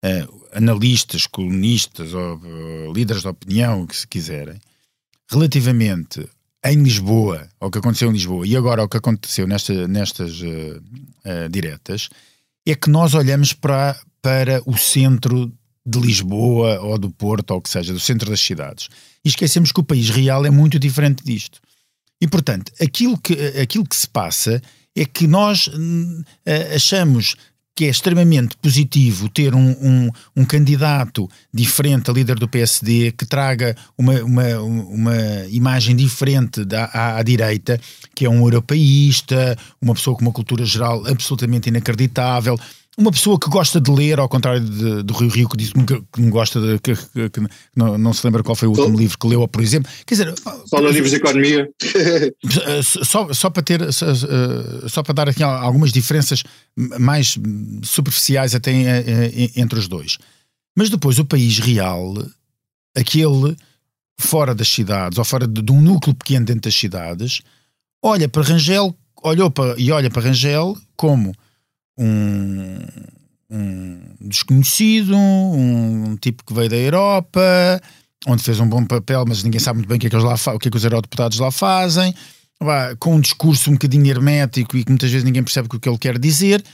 [0.05, 4.59] uh, analistas, colunistas ou uh, líderes de opinião, que se quiserem,
[5.31, 6.29] relativamente
[6.65, 11.49] em Lisboa, ao que aconteceu em Lisboa e agora ao que aconteceu nesta, nestas uh,
[11.51, 12.09] diretas,
[12.67, 15.53] é que nós olhamos para, para o centro
[15.85, 18.89] de Lisboa ou do Porto, ou o que seja, do centro das cidades.
[19.25, 21.61] E esquecemos que o país real é muito diferente disto.
[22.21, 24.63] E, portanto, aquilo que, aquilo que se passa
[24.97, 26.25] é que nós uh,
[26.75, 27.37] achamos
[27.75, 33.25] que é extremamente positivo ter um, um, um, candidato diferente a líder do PSD que
[33.25, 35.17] traga uma, uma, uma
[35.51, 37.81] imagem diferente da, à, à, direita,
[38.15, 42.59] que é um europeísta, uma pessoa com uma cultura geral absolutamente inacreditável
[42.99, 45.79] uma pessoa que gosta de ler, ao contrário de, do Rio Rio, que disse que
[45.79, 46.79] nunca que não gosta de.
[46.79, 47.41] Que, que, que
[47.75, 49.91] não, não, se lembra qual foi o último livro que leu, por exemplo.
[50.07, 50.35] Quer dizer.
[50.67, 51.69] Só nos livros de economia.
[52.83, 53.93] só, só para ter.
[53.93, 54.07] Só,
[54.89, 56.43] só para dar aqui algumas diferenças
[56.77, 57.39] mais
[57.83, 58.71] superficiais até
[59.57, 60.19] entre os dois.
[60.77, 62.15] Mas depois o país real,
[62.95, 63.57] aquele
[64.19, 67.41] fora das cidades, ou fora de, de um núcleo pequeno dentro das cidades,
[68.03, 71.35] olha para Rangel, olhou para, e olha para Rangel como
[71.99, 72.79] um,
[73.51, 77.81] um desconhecido, um, tipo que veio da Europa,
[78.27, 80.35] onde fez um bom papel, mas ninguém sabe muito bem o que é que, lá,
[80.35, 82.15] o que, é que os eurodeputados lá fazem,
[82.99, 85.99] com um discurso um bocadinho hermético e que muitas vezes ninguém percebe o que ele
[85.99, 86.65] quer dizer.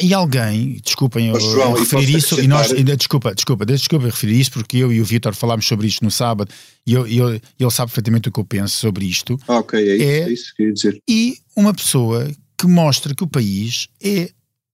[0.00, 4.78] e alguém, desculpem eu, João, referir isso, e nós, desculpa, desculpa, desculpa referir isso, porque
[4.78, 6.50] eu e o Vitor falámos sobre isto no sábado
[6.86, 9.38] e eu, eu, ele sabe perfeitamente o que eu penso sobre isto.
[9.46, 11.02] Ok, é isso, é, é isso que eu ia dizer.
[11.08, 14.30] E uma pessoa que mostra que o país é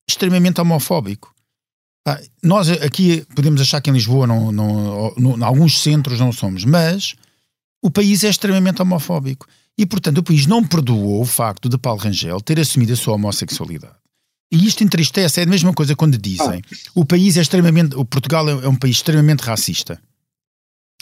[0.08, 1.32] extremamente homofóbico.
[2.06, 6.32] Ah, nós aqui podemos achar que em Lisboa, não, não, não, em alguns centros não
[6.32, 7.14] somos, mas
[7.82, 9.46] o país é extremamente homofóbico.
[9.78, 13.14] E, portanto, o país não perdoou o facto de Paulo Rangel ter assumido a sua
[13.14, 13.94] homossexualidade.
[14.52, 16.76] E isto entristece, é a mesma coisa quando dizem ah.
[16.94, 17.96] o país é extremamente.
[17.96, 19.98] O Portugal é, é um país extremamente racista.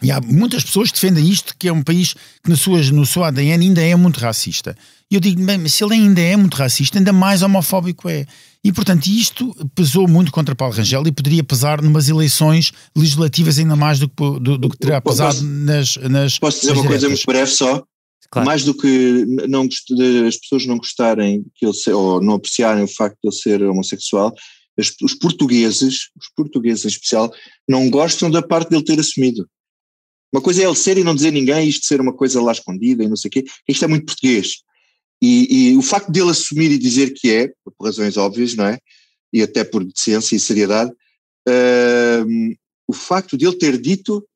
[0.03, 3.05] E há muitas pessoas que defendem isto, que é um país que no seu, no
[3.05, 4.77] seu ADN ainda é muito racista.
[5.11, 8.27] E eu digo, bem, se ele ainda é muito racista, ainda mais homofóbico é.
[8.63, 13.75] E, portanto, isto pesou muito contra Paulo Rangel e poderia pesar numas eleições legislativas ainda
[13.75, 16.39] mais do que, do, do que terá pesado posso, nas, nas.
[16.39, 17.01] Posso dizer nas uma diretas.
[17.01, 17.85] coisa muito breve só?
[18.31, 18.47] Claro.
[18.47, 19.67] Mais do que não,
[20.29, 23.63] as pessoas não gostarem que ele se, ou não apreciarem o facto de ele ser
[23.65, 24.33] homossexual,
[25.03, 27.33] os portugueses, os portugueses em especial,
[27.69, 29.49] não gostam da parte dele ter assumido.
[30.33, 33.03] Uma coisa é ele ser e não dizer ninguém, isto ser uma coisa lá escondida
[33.03, 34.59] e não sei o quê, isto é muito português.
[35.23, 38.79] E, e, o facto dele assumir e dizer que é, por razões óbvias, não é?
[39.33, 40.91] E até por decência e seriedade,
[41.49, 42.57] uh,
[42.89, 44.27] o facto de ele ter dito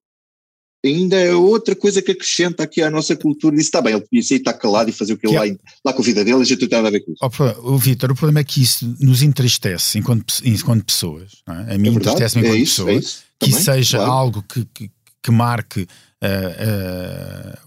[0.85, 3.57] ainda é outra coisa que acrescenta aqui à nossa cultura.
[3.57, 5.93] Disse, está bem, ele podia sair, estar calado e fazer o que ele lá, lá
[5.93, 7.59] com a vida dele, a gente não tem nada a ver com isso.
[7.63, 11.43] Oh, Vitor, o problema é que isso nos entristece enquanto, enquanto pessoas.
[11.49, 11.75] É?
[11.75, 12.91] A mim é entristece-me enquanto é isso, pessoa.
[12.93, 14.13] É isso, que também, seja claro.
[14.13, 14.91] algo que, que,
[15.25, 15.87] que marque uh,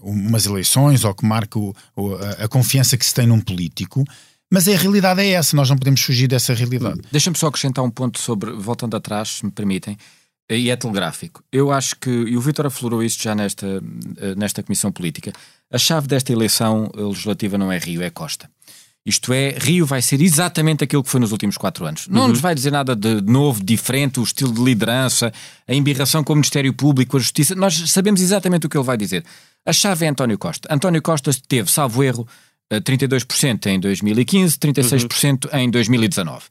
[0.04, 4.04] uh, umas eleições ou que marque o, o, a confiança que se tem num político.
[4.50, 7.00] Mas a realidade é essa, nós não podemos fugir dessa realidade.
[7.10, 9.98] Deixa-me só acrescentar um ponto sobre, voltando atrás, se me permitem,
[10.48, 11.42] e é telegráfico.
[11.52, 13.66] Eu acho que, e o Vítor aflorou isto já nesta,
[14.16, 15.32] eh, nesta Comissão Política,
[15.70, 18.48] a chave desta eleição legislativa não é Rio, é Costa.
[19.08, 22.06] Isto é, Rio vai ser exatamente aquilo que foi nos últimos quatro anos.
[22.08, 22.28] Não uhum.
[22.28, 25.32] nos vai dizer nada de novo, diferente, o estilo de liderança,
[25.66, 27.54] a embirração com o Ministério Público, a Justiça.
[27.54, 29.24] Nós sabemos exatamente o que ele vai dizer.
[29.64, 30.68] A chave é António Costa.
[30.70, 32.28] António Costa teve, salvo erro,
[32.70, 35.58] 32% eh, em 2015, 36% uhum.
[35.58, 36.44] em 2019.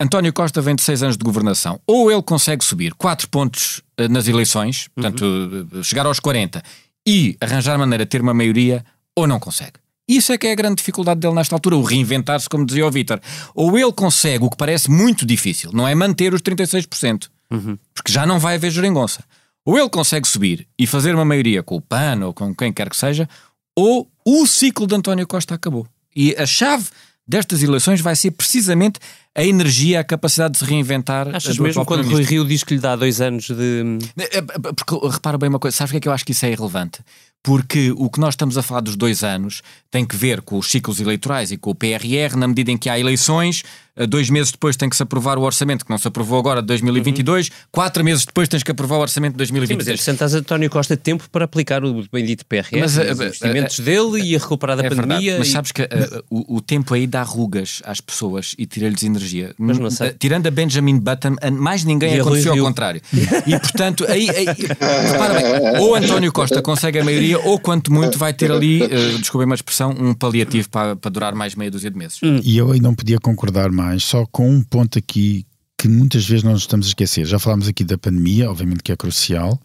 [0.00, 1.78] António Costa vem de seis anos de governação.
[1.86, 5.82] Ou ele consegue subir quatro pontos eh, nas eleições, portanto, uhum.
[5.82, 6.62] chegar aos 40
[7.06, 8.82] e arranjar maneira de ter uma maioria,
[9.14, 9.83] ou não consegue.
[10.06, 12.90] Isso é que é a grande dificuldade dele nesta altura, o reinventar-se, como dizia o
[12.90, 13.20] Vítor.
[13.54, 17.78] Ou ele consegue o que parece muito difícil, não é manter os 36%, uhum.
[17.94, 19.24] porque já não vai haver geringonça.
[19.64, 22.90] Ou ele consegue subir e fazer uma maioria com o PAN ou com quem quer
[22.90, 23.26] que seja,
[23.74, 25.86] ou o ciclo de António Costa acabou.
[26.14, 26.86] E a chave
[27.26, 29.00] destas eleições vai ser precisamente
[29.34, 31.34] a energia, a capacidade de se reinventar.
[31.34, 33.98] Achas mesmo quando Rui Rio diz que lhe dá dois anos de.
[34.18, 36.32] É, é, porque repara bem uma coisa, sabes o que é que eu acho que
[36.32, 37.00] isso é irrelevante?
[37.44, 40.70] Porque o que nós estamos a falar dos dois anos tem que ver com os
[40.70, 43.62] ciclos eleitorais e com o PRR, na medida em que há eleições,
[44.08, 46.66] dois meses depois tem que se aprovar o orçamento, que não se aprovou agora de
[46.66, 47.54] 2022, uhum.
[47.70, 49.86] quatro meses depois tens que aprovar o orçamento de 2023.
[49.86, 53.78] Sim, mas sentas António Costa tempo para aplicar o bendito PRR, mas, os uh, investimentos
[53.78, 55.18] uh, dele e a recuperar da é pandemia.
[55.18, 55.50] Verdade, mas e...
[55.52, 55.88] sabes que
[56.30, 59.54] o, o, tempo aí dá rugas às pessoas e tira-lhes energia.
[59.58, 60.12] Mas não sei.
[60.12, 63.00] tirando a Benjamin Button, mais ninguém e aconteceu ao contrário.
[63.46, 64.46] e portanto, aí, aí
[65.12, 69.18] repara bem, ou António Costa consegue a maioria ou quanto muito vai ter ali, uh,
[69.18, 72.18] desculpem uma expressão, um paliativo para, para durar mais meia dúzia de meses.
[72.22, 72.40] Hum.
[72.42, 75.46] E eu aí não podia concordar mais, só com um ponto aqui
[75.78, 77.26] que muitas vezes nós estamos a esquecer.
[77.26, 79.60] Já falámos aqui da pandemia, obviamente que é crucial,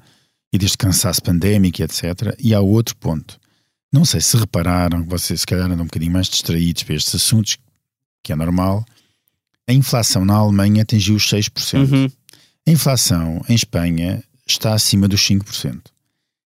[0.52, 2.36] e deste cansaço pandémico, etc.
[2.40, 3.40] E há outro ponto.
[3.92, 7.58] Não sei se repararam, vocês se calhar andam um bocadinho mais distraídos para estes assuntos,
[8.24, 8.86] que é normal.
[9.68, 11.92] A inflação na Alemanha atingiu os 6%.
[11.92, 12.12] Uhum.
[12.68, 15.82] A inflação em Espanha está acima dos 5%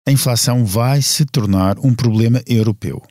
[0.06, 3.02] a inflação vai se tornar um problema europeu.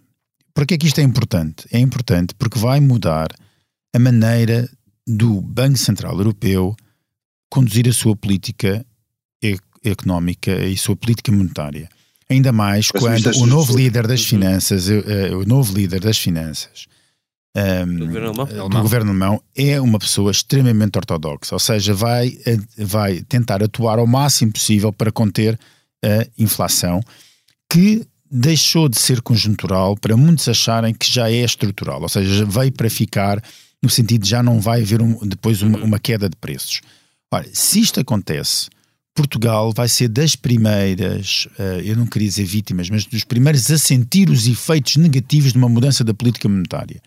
[0.54, 1.66] Por que é que isto é importante?
[1.72, 3.30] É importante porque vai mudar
[3.94, 4.70] a maneira
[5.08, 6.76] do Banco Central Europeu
[7.50, 8.86] conduzir a sua política
[9.84, 11.90] económica e sua política monetária.
[12.30, 16.86] Ainda mais quando o novo líder das finanças, o novo líder das finanças
[17.56, 18.70] um, do, governo alemão.
[18.70, 24.00] do governo alemão é uma pessoa extremamente ortodoxa, ou seja, vai, eh, vai tentar atuar
[24.00, 25.60] ao máximo possível para conter
[26.04, 27.02] a inflação,
[27.70, 32.72] que deixou de ser conjuntural para muitos acharem que já é estrutural, ou seja, veio
[32.72, 33.44] para ficar
[33.82, 36.82] no sentido de já não vai haver um, depois uma, uma, queda de preços.
[37.34, 38.70] Ora, se isto acontece,
[39.16, 43.78] Portugal vai ser das primeiras, uh, eu não queria dizer vítimas, mas dos primeiros a
[43.78, 47.02] sentir os efeitos negativos de uma mudança da política monetária.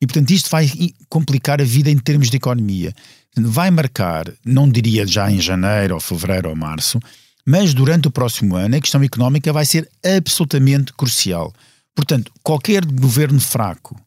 [0.00, 0.70] E, portanto, isto vai
[1.08, 2.94] complicar a vida em termos de economia.
[3.36, 6.98] Vai marcar, não diria já em janeiro, ou fevereiro ou março,
[7.46, 11.52] mas durante o próximo ano a questão económica vai ser absolutamente crucial.
[11.94, 13.98] Portanto, qualquer governo fraco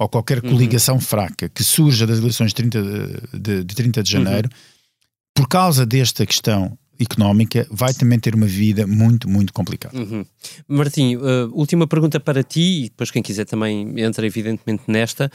[0.00, 0.50] ou qualquer uhum.
[0.50, 1.00] coligação uhum.
[1.00, 2.82] fraca que surja das eleições de 30
[3.34, 4.58] de, de, 30 de janeiro, uhum.
[5.34, 9.98] por causa desta questão económica, vai também ter uma vida muito, muito complicada.
[9.98, 10.24] Uhum.
[10.66, 15.30] Martim, uh, última pergunta para ti, e depois quem quiser também entra evidentemente nesta.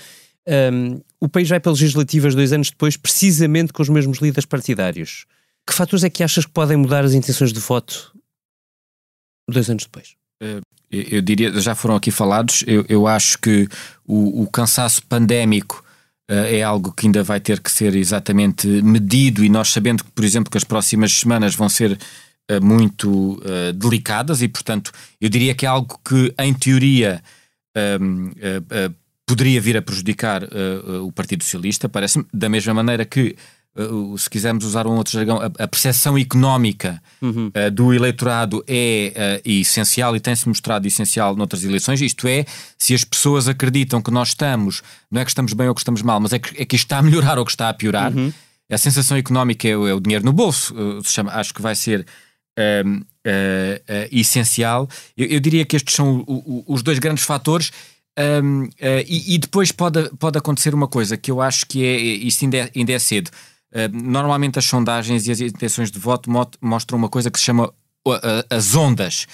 [0.47, 5.25] Um, o país vai para legislativas dois anos depois, precisamente com os mesmos líderes partidários.
[5.67, 8.13] Que fatores é que achas que podem mudar as intenções de voto
[9.49, 10.15] dois anos depois?
[10.41, 10.61] Eh,
[10.91, 13.67] eu diria, já foram aqui falados, eu, eu acho que
[14.05, 15.83] o, o cansaço pandémico
[16.29, 20.11] uh, é algo que ainda vai ter que ser exatamente medido e nós sabendo que,
[20.11, 21.97] por exemplo, que as próximas semanas vão ser
[22.61, 23.41] muito
[23.73, 27.19] delicadas e, portanto, eu diria que é algo que, em teoria,
[27.99, 28.29] um,
[29.25, 30.43] poderia vir a prejudicar
[31.01, 33.54] o Partido Socialista, parece-me, da mesma maneira que Uh,
[34.17, 37.47] se quisermos usar um outro jargão, a, percepção económica uhum.
[37.47, 42.01] uh, do eleitorado é uh, essencial e tem-se mostrado essencial noutras eleições.
[42.01, 42.45] Isto é,
[42.77, 46.01] se as pessoas acreditam que nós estamos, não é que estamos bem ou que estamos
[46.01, 48.15] mal, mas é que, é que isto está a melhorar ou que está a piorar,
[48.15, 48.31] uhum.
[48.71, 50.73] a sensação económica é, é, o dinheiro no bolso,
[51.03, 52.05] chama, acho que vai ser.
[52.57, 53.01] Um,
[54.11, 54.87] essencial.
[55.17, 57.71] Eu, eu, diria que estes são o, o, os dois grandes fatores
[58.17, 62.45] um, e, e, depois pode, pode acontecer uma coisa que eu acho que é, isto
[62.45, 63.31] ainda é, ainda é cedo.
[63.73, 66.29] Eh, normalmente as sondagens e as intenções de voto
[66.61, 67.73] mostram uma coisa que se chama
[68.49, 69.27] as ondas.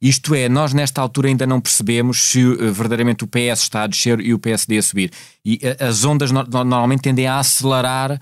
[0.00, 3.86] Isto é, nós nesta altura ainda não percebemos se uh, verdadeiramente o PS está a
[3.86, 5.10] descer e o PSD a subir.
[5.44, 8.20] E uh, as ondas no normalmente tendem a acelerar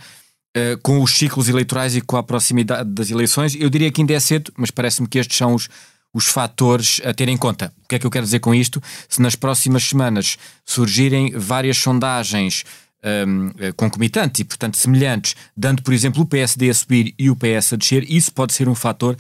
[0.83, 3.55] com os ciclos eleitorais e com a proximidade das eleições.
[3.55, 5.67] Eu diria que ainda é cedo, mas parece-me que estes são os,
[6.13, 7.73] os fatores a ter em conta.
[7.83, 8.83] O que é que eu quero dizer com isto?
[9.09, 10.37] Se nas próximas semanas
[10.67, 12.65] surgirem várias sondagens
[13.05, 17.37] um, eh, concomitantes e, portanto, semelhantes, dando, por exemplo, o PSD a subir e o
[17.37, 19.17] PS a descer, isso pode ser um fator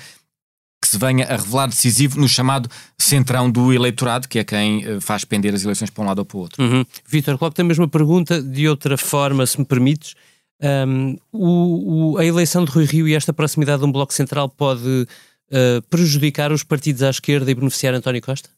[0.80, 2.68] que se venha a revelar decisivo no chamado
[2.99, 6.24] centrão do eleitorado, que é quem eh, faz pender as eleições para um lado ou
[6.24, 6.62] para o outro.
[6.62, 6.85] Uhum.
[7.07, 10.14] Vítor, coloco tem a mesma pergunta, de outra forma, se me permites.
[10.61, 14.49] Um, o, o, a eleição de Rui Rio e esta proximidade de um bloco central
[14.49, 15.07] pode
[15.51, 18.49] uh, prejudicar os partidos à esquerda e beneficiar António Costa?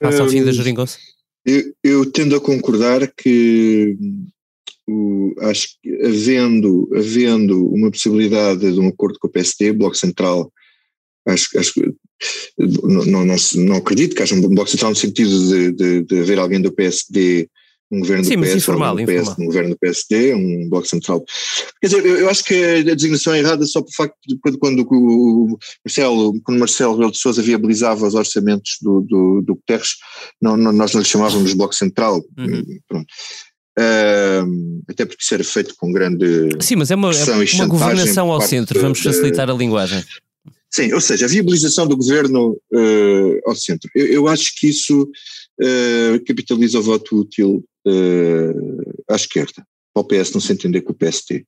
[0.00, 0.98] Passa ao fim da geringonça?
[1.46, 3.96] Eu, eu tendo a concordar que
[4.88, 10.52] o, acho que havendo, havendo uma possibilidade de um acordo com o PSD, Bloco Central,
[11.26, 11.94] acho, acho que
[12.58, 16.20] não, não, não, não acredito que haja um Bloco Central no sentido de, de, de
[16.20, 17.48] haver alguém do PSD
[17.90, 21.24] um governo Sim, do PS, informal, um, PS, um governo do PSD, um bloco central.
[21.80, 24.58] Quer dizer, eu, eu, acho que a designação é errada só por facto de quando,
[24.58, 29.94] quando o Marcelo, quando Marcelo Rebelo de Sousa viabilizava os orçamentos do, do, do Guterres,
[30.42, 32.24] não, não, nós não lhe chamávamos bloco central.
[32.36, 32.64] Uhum.
[32.88, 33.06] Pronto.
[33.78, 36.48] Uh, até porque isso era feito com grande.
[36.60, 40.02] Sim, mas é uma, é uma governação ao centro, vamos facilitar a linguagem.
[40.70, 43.88] Sim, ou seja, a viabilização do governo uh, ao centro.
[43.94, 50.04] Eu, eu, acho que isso uh, capitaliza o voto útil uh, à esquerda, para o
[50.04, 51.46] PS não se entender com o PST.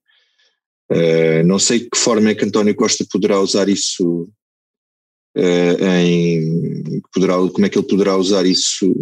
[0.90, 4.28] Uh, não sei que forma é que António Costa poderá usar isso
[5.36, 8.94] uh, em poderá, como é que ele poderá usar isso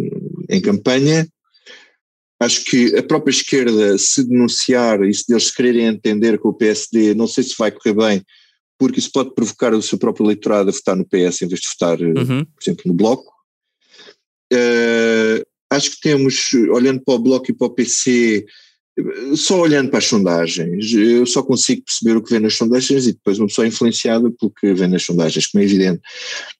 [0.49, 1.27] em campanha.
[2.39, 7.15] Acho que a própria esquerda, se denunciar e se eles quererem entender com o PSD,
[7.15, 8.25] não sei se vai correr bem,
[8.77, 11.67] porque isso pode provocar o seu próprio eleitorado a votar no PS em vez de
[11.67, 12.45] votar, uhum.
[12.45, 13.33] por exemplo, no Bloco.
[14.53, 15.43] Uh,
[15.77, 18.45] acho que temos, olhando para o Bloco e para o PC,
[19.35, 23.13] só olhando para as sondagens, eu só consigo perceber o que vem nas sondagens e
[23.13, 26.01] depois uma pessoa é influenciada pelo que vem nas sondagens, como é evidente.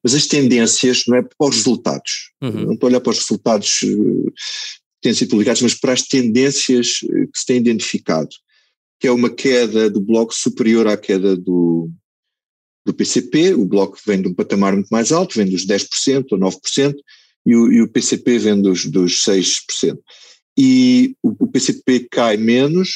[0.04, 2.66] Mas as tendências, não é para os resultados, uhum.
[2.66, 6.04] não estou a olhar para os resultados eh, que têm sido publicados, mas para as
[6.04, 8.30] tendências eh, que se têm identificado,
[9.00, 11.90] que é uma queda do Bloco superior à queda do,
[12.86, 16.38] do PCP, o Bloco vem de um patamar muito mais alto, vem dos 10% ou
[16.38, 16.94] 9%,
[17.48, 19.98] e o, e o PCP vem dos, dos 6%.
[20.60, 22.90] E o, o, PCP cai menos,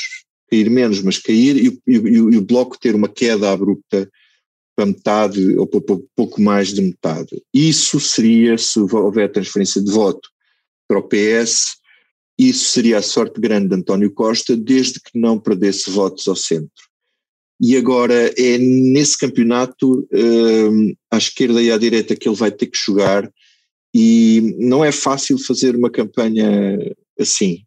[0.49, 4.11] cair menos, mas cair, e, e, e, o Bloco ter uma queda abrupta
[4.75, 5.79] para metade ou para
[6.13, 7.41] pouco mais de metade.
[7.53, 10.29] Isso seria, se houver transferência de voto
[10.85, 11.77] para o PS,
[12.37, 16.91] isso seria a sorte grande de António Costa, desde que não perdesse votos ao centro.
[17.61, 22.65] E agora é nesse campeonato, hum, à esquerda e à direita, que ele vai ter
[22.65, 23.31] que jogar
[23.93, 26.77] e não é fácil fazer uma campanha
[27.19, 27.63] assim,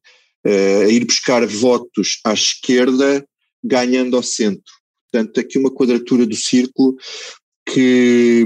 [0.47, 3.27] uh, ir buscar votos à esquerda
[3.63, 4.73] ganhando ao centro.
[5.11, 6.97] Portanto, aqui uma quadratura do círculo
[7.67, 8.45] que,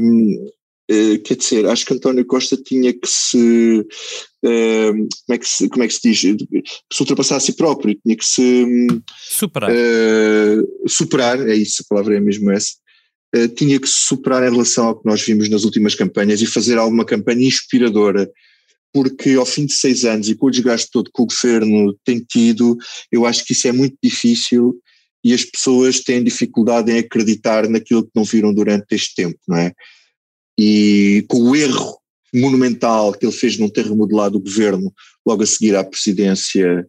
[0.90, 3.80] uh, quer dizer, acho que António Costa tinha que se,
[4.44, 7.98] uh, como, é que se como é que se diz, se ultrapassar a si próprio,
[8.02, 8.66] tinha que se
[9.30, 9.70] superar.
[10.86, 12.74] superar, é isso, a palavra é mesmo essa,
[13.34, 16.46] eh, tinha que se superar em relação ao que nós vimos nas últimas campanhas e
[16.46, 18.30] fazer alguma campanha inspiradora,
[18.92, 22.20] porque ao fim de seis anos e com o desgaste todo que o governo tem
[22.20, 22.76] tido,
[23.12, 24.80] eu acho que isso é muito difícil
[25.22, 29.56] e as pessoas têm dificuldade em acreditar naquilo que não viram durante este tempo, não
[29.56, 29.72] é?
[30.58, 31.98] E com o erro
[32.34, 34.92] monumental que ele fez não ter remodelado o governo
[35.26, 36.86] logo a seguir à presidência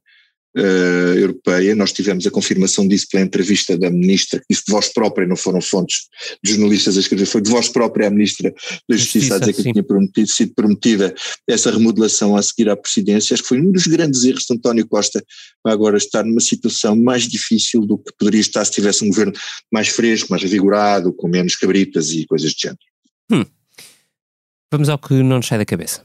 [0.57, 1.75] uh, Europeia.
[1.75, 5.61] Nós tivemos a confirmação disso pela entrevista da ministra, isso de voz própria, não foram
[5.61, 6.07] fontes
[6.43, 8.53] de jornalistas a escrever, foi de voz própria a ministra
[8.87, 11.13] da Justiça, a dizer que tinha prometido, sido prometida
[11.47, 13.33] essa remodelação a seguir à presidência.
[13.33, 15.23] Acho que foi um dos grandes erros de António Costa
[15.63, 19.33] para agora estar numa situação mais difícil do que poderia estar se tivesse um governo
[19.71, 22.79] mais fresco, mais revigorado, com menos cabritas e coisas de género.
[23.31, 23.45] Hum.
[24.71, 26.03] Vamos ao que não nos sai da cabeça.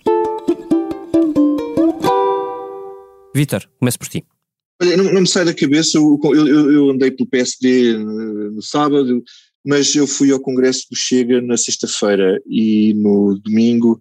[3.34, 4.24] Vitor, começo por ti.
[4.82, 8.60] Olha, não, não, me sai da cabeça, eu, eu, eu, andei pelo PSD eh, no
[8.60, 9.22] sábado,
[9.64, 14.00] mas eu fui ao Congresso do Chega na sexta-feira e no domingo,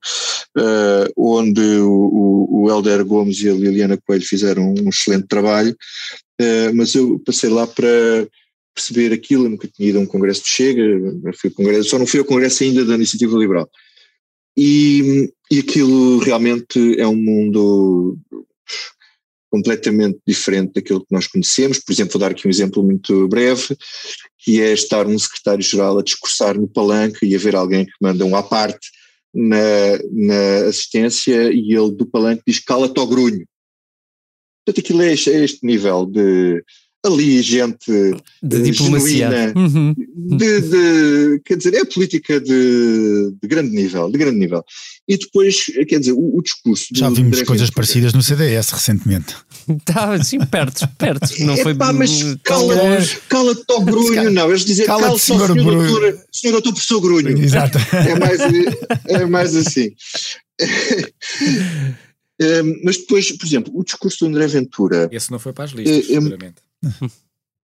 [0.58, 5.76] uh, onde o, o, Helder Gomes e a Liliana Coelho fizeram um excelente trabalho,
[6.42, 8.28] uh, mas eu passei lá para
[8.76, 10.84] perceber aquilo, eu nunca tinha ido a um Congresso do Chega,
[11.40, 13.70] fui congresso, só não fui ao Congresso ainda da Iniciativa Liberal.
[14.58, 18.18] E, e aquilo realmente é um mundo
[19.54, 21.78] completamente diferente daquilo que nós conhecemos.
[21.78, 23.78] Por exemplo, vou dar aqui um exemplo muito breve,
[24.40, 28.36] que é estar um secretário-geral a discursar no palanque e haver alguém que manda um
[28.36, 28.90] à parte
[29.32, 29.58] na,
[30.12, 33.46] na assistência e ele do palanque diz cala-te ao grunho.
[34.66, 36.64] Portanto, aquilo é este, é este nível de
[37.06, 37.92] ali gente
[38.42, 39.94] de diplomacia genuína, uhum.
[40.38, 44.64] de, de, quer dizer, é política de, de, grande nível, de grande nível.
[45.06, 46.88] E depois, quer dizer, o, o discurso.
[46.96, 49.36] Já vimos coisas parecidas no CDS recentemente.
[49.68, 51.28] Está assim perto, perto.
[51.44, 52.76] Não foi Epá, mas cala,
[53.28, 54.50] cala-te ao grunho, não.
[54.50, 57.30] Eles dizem cala-te cala senhor, senhor doutor, senhor doutor professor grunho.
[57.44, 57.78] Exato.
[57.92, 58.40] É mais,
[59.08, 59.92] é mais assim.
[62.84, 65.10] mas depois, por exemplo, o discurso do André Ventura.
[65.12, 66.56] Esse não foi para as listas, é, seguramente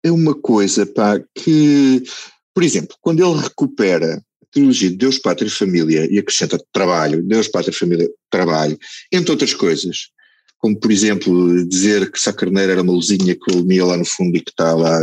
[0.04, 2.04] é uma coisa, pá, que,
[2.54, 7.24] por exemplo, quando ele recupera a trilogia de Deus, Pátria e Família e acrescenta trabalho,
[7.24, 8.78] Deus, Pátria e Família, trabalho,
[9.12, 10.10] entre outras coisas,
[10.58, 14.06] como por exemplo dizer que Sá Carneiro era uma luzinha que ele mia lá no
[14.06, 15.00] fundo e que está lá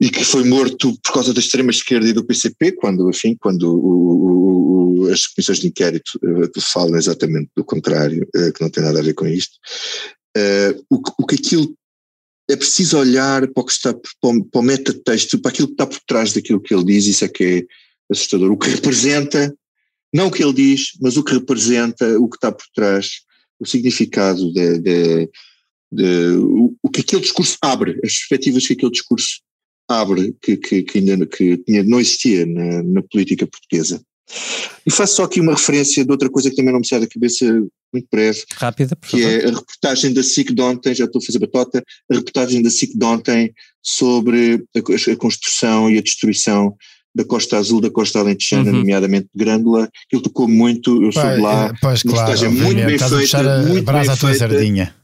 [0.00, 3.74] e que foi morto por causa da extrema esquerda e do PCP, quando, enfim, quando
[3.74, 8.82] o, o, as comissões de inquérito uh, falam exatamente do contrário, uh, que não tem
[8.82, 9.54] nada a ver com isto.
[10.36, 11.74] Uh, o, o que aquilo
[12.48, 15.74] é preciso olhar para o que está para o, para o metatexto, para aquilo que
[15.74, 17.62] está por trás daquilo que ele diz, isso é que é
[18.10, 18.50] assustador.
[18.50, 19.54] O que representa,
[20.12, 23.22] não o que ele diz, mas o que representa, o que está por trás,
[23.58, 25.30] o significado de, de,
[25.90, 29.40] de o, o, que aquele discurso abre, as perspectivas que aquele discurso
[29.88, 34.02] abre, que, que, que ainda que não existia na, na política portuguesa.
[34.86, 37.06] E faço só aqui uma referência de outra coisa que também não me sai da
[37.06, 37.46] cabeça
[37.92, 38.44] muito breve.
[38.56, 39.32] Rápida, por Que favor.
[39.32, 42.70] é a reportagem da SIC de ontem, já estou a fazer batota, a reportagem da
[42.70, 43.52] SIC de ontem
[43.82, 46.74] sobre a, a construção e a destruição
[47.14, 48.78] da Costa Azul, da Costa Alentejana, uhum.
[48.78, 52.74] nomeadamente de Grândola, ele tocou muito, eu sou de lá, eh, pois, claro, é muito
[52.74, 54.94] bem Estás feita, a puxar a, brasa à tua sardinha.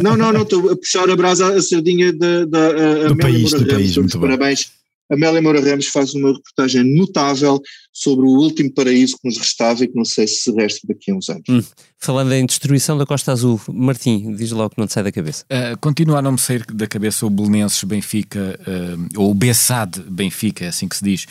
[0.00, 3.50] Não, não, não, estou a puxar a brasa à sardinha da, da a, do país,
[3.50, 4.66] do país, muito parabéns.
[4.66, 4.77] Bom
[5.10, 7.60] Amélia Moura Ramos faz uma reportagem notável
[7.92, 11.10] sobre o último paraíso que nos restava e que não sei se se resta daqui
[11.10, 11.44] a uns anos.
[11.48, 11.62] Hum.
[11.98, 15.44] Falando em destruição da Costa Azul, Martim, diz logo que não te sai da cabeça.
[15.44, 20.00] Uh, continua a não me sair da cabeça o Belenenses Benfica, uh, ou o Bessade
[20.02, 21.26] Benfica, é assim que se diz,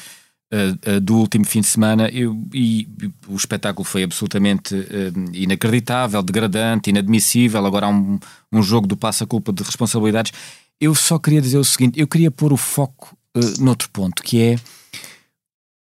[0.54, 2.88] uh, do último fim de semana, eu, e
[3.28, 4.76] o espetáculo foi absolutamente
[5.34, 8.20] inacreditável, degradante, inadmissível, agora há um,
[8.52, 10.34] um jogo do passa-culpa de responsabilidades.
[10.80, 14.42] Eu só queria dizer o seguinte, eu queria pôr o foco uh, noutro ponto, que
[14.42, 14.60] é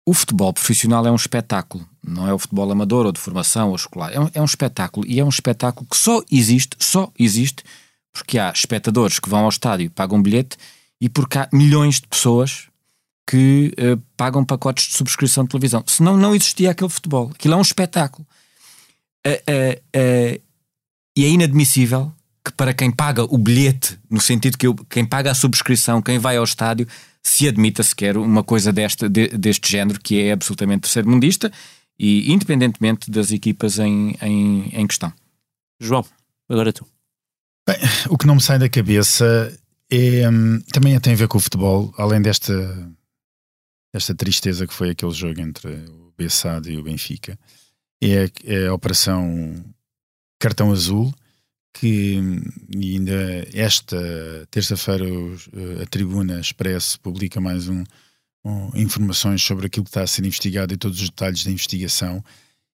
[0.06, 3.76] o futebol profissional é um espetáculo, não é o futebol amador ou de formação ou
[3.76, 7.64] escolar, é um, é um espetáculo e é um espetáculo que só existe, só existe
[8.12, 10.58] porque há espectadores que vão ao estádio e pagam um bilhete
[11.00, 12.68] e porque há milhões de pessoas
[13.26, 15.84] que uh, pagam pacotes de subscrição de televisão.
[15.86, 17.30] Senão não existia aquele futebol.
[17.34, 18.28] Aquilo é um espetáculo.
[19.26, 20.42] Uh, uh,
[21.16, 22.12] e é inadmissível
[22.44, 26.18] que para quem paga o bilhete, no sentido que eu, quem paga a subscrição, quem
[26.18, 26.88] vai ao estádio,
[27.24, 31.52] se admita sequer uma coisa deste, de, deste género que é absolutamente terceiro-mundista
[31.98, 35.12] e independentemente das equipas em, em, em questão.
[35.80, 36.06] João,
[36.48, 36.86] agora tu.
[37.68, 37.78] Bem,
[38.10, 39.54] o que não me sai da cabeça
[39.92, 42.54] é, hum, também tem a ver com o futebol, além desta,
[43.94, 47.38] desta tristeza que foi aquele jogo entre o Bessado e o Benfica,
[48.02, 49.64] é, é a operação
[50.40, 51.14] cartão azul,
[51.74, 52.20] que
[52.74, 55.06] ainda esta terça-feira
[55.82, 57.84] a Tribuna Expresso publica mais um,
[58.44, 62.24] um, informações sobre aquilo que está a ser investigado e todos os detalhes da investigação.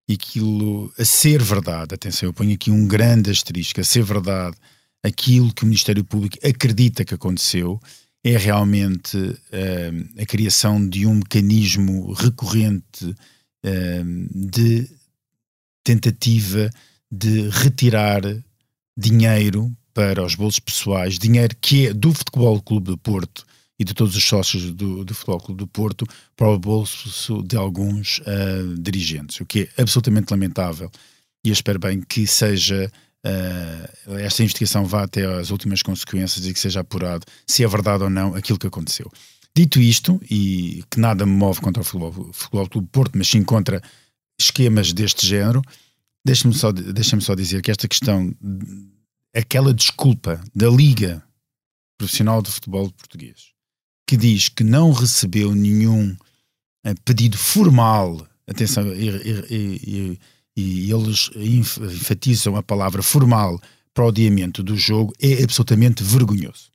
[0.08, 4.56] E aquilo a ser verdade, atenção, eu ponho aqui um grande asterisco, a ser verdade
[5.04, 7.80] aquilo que o Ministério Público acredita que aconteceu
[8.24, 14.90] é realmente uh, a criação de um mecanismo recorrente uh, de
[15.84, 16.72] tentativa
[17.12, 18.22] de retirar
[18.98, 23.46] dinheiro para os bolsos pessoais, dinheiro que é do Futebol Clube do Porto
[23.80, 27.58] e de todos os sócios do, do Futebol Clube do Porto para o bolso de
[27.58, 30.90] alguns uh, dirigentes, o que é absolutamente lamentável.
[31.44, 32.92] E eu espero bem que seja
[33.26, 38.04] uh, esta investigação vá até às últimas consequências e que seja apurado se é verdade
[38.04, 39.12] ou não aquilo que aconteceu.
[39.56, 43.42] Dito isto, e que nada me move contra o Futebol, futebol Clube Porto, mas sim
[43.42, 43.82] contra
[44.38, 45.62] esquemas deste género,
[46.26, 48.36] deixa-me só, deixa só dizer que esta questão,
[49.34, 51.24] aquela desculpa da Liga
[51.98, 53.52] Profissional de Futebol Português,
[54.08, 56.16] que diz que não recebeu nenhum
[56.84, 59.10] eh, pedido formal, atenção, e,
[59.50, 60.20] e,
[60.58, 63.60] e, eles enfatizam a palavra formal
[63.94, 66.70] para o adiamento do jogo, é absolutamente vergonhoso.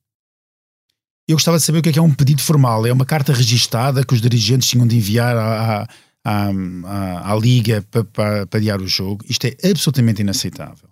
[1.28, 2.84] Eu gostava de saber o que é, que é um pedido formal.
[2.84, 5.88] É uma carta registada que os dirigentes tinham de enviar à, à,
[6.24, 9.24] à, à Liga para, para, para adiar o jogo.
[9.28, 10.88] Isto é absolutamente inaceitável.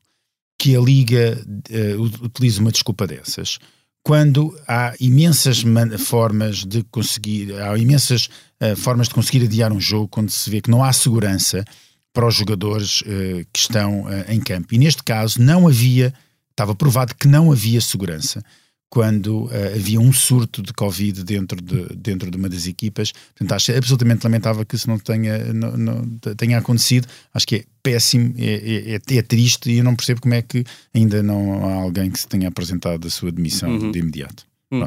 [0.58, 1.38] Que a Liga
[1.70, 3.58] uh, utilize uma desculpa dessas
[4.02, 5.62] quando há imensas
[5.98, 8.28] formas de conseguir, há imensas
[8.62, 11.64] uh, formas de conseguir adiar um jogo quando se vê que não há segurança
[12.12, 14.74] para os jogadores uh, que estão em campo.
[14.74, 16.12] E neste caso não havia,
[16.50, 18.42] estava provado que não havia segurança
[18.90, 23.12] quando uh, havia um surto de Covid dentro de, dentro de uma das equipas.
[23.12, 27.06] Portanto, acho absolutamente lamentável que isso não tenha, não, não tenha acontecido.
[27.32, 30.64] Acho que é péssimo, é, é, é, triste e eu não percebo como é que
[30.94, 33.92] ainda não há alguém que se tenha apresentado a sua demissão uhum.
[33.92, 34.46] de imediato.
[34.70, 34.86] Uhum.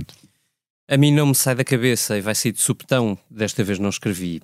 [0.90, 3.90] A mim não me sai da cabeça e vai sair de subtão, desta vez não
[3.90, 4.42] escrevi,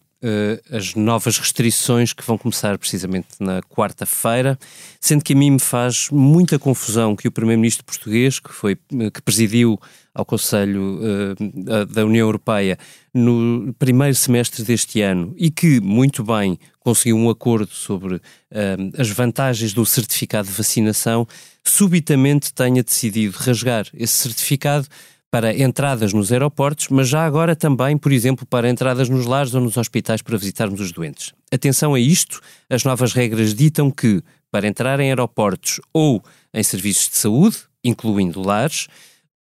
[0.72, 4.58] as novas restrições que vão começar precisamente na quarta-feira,
[5.00, 9.22] sendo que a mim me faz muita confusão que o primeiro-ministro português, que foi que
[9.24, 9.80] presidiu
[10.18, 12.78] ao Conselho uh, da União Europeia
[13.14, 18.22] no primeiro semestre deste ano e que muito bem conseguiu um acordo sobre uh,
[18.98, 21.28] as vantagens do certificado de vacinação,
[21.64, 24.88] subitamente tenha decidido rasgar esse certificado
[25.30, 29.62] para entradas nos aeroportos, mas já agora também, por exemplo, para entradas nos lares ou
[29.62, 31.34] nos hospitais para visitarmos os doentes.
[31.52, 36.24] Atenção a isto, as novas regras ditam que, para entrar em aeroportos ou
[36.54, 38.88] em serviços de saúde, incluindo lares,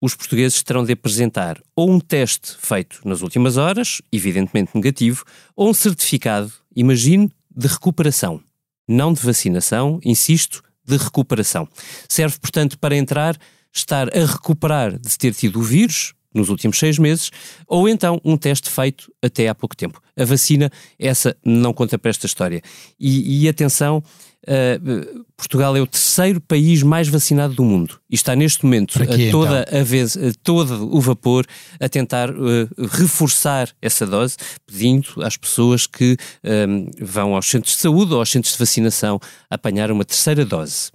[0.01, 5.23] os portugueses terão de apresentar ou um teste feito nas últimas horas, evidentemente negativo,
[5.55, 8.41] ou um certificado, imagine, de recuperação.
[8.87, 11.67] Não de vacinação, insisto, de recuperação.
[12.09, 13.37] Serve, portanto, para entrar
[13.73, 17.31] estar a recuperar de ter tido o vírus nos últimos seis meses,
[17.67, 20.01] ou então um teste feito até há pouco tempo.
[20.17, 22.61] A vacina, essa não conta para esta história.
[22.99, 24.03] E, e atenção,
[24.47, 29.29] uh, Portugal é o terceiro país mais vacinado do mundo e está neste momento aqui,
[29.29, 29.79] a toda então?
[29.79, 31.45] a vez, a todo o vapor
[31.79, 37.81] a tentar uh, reforçar essa dose, pedindo às pessoas que um, vão aos centros de
[37.81, 39.19] saúde ou aos centros de vacinação
[39.49, 40.91] apanhar uma terceira dose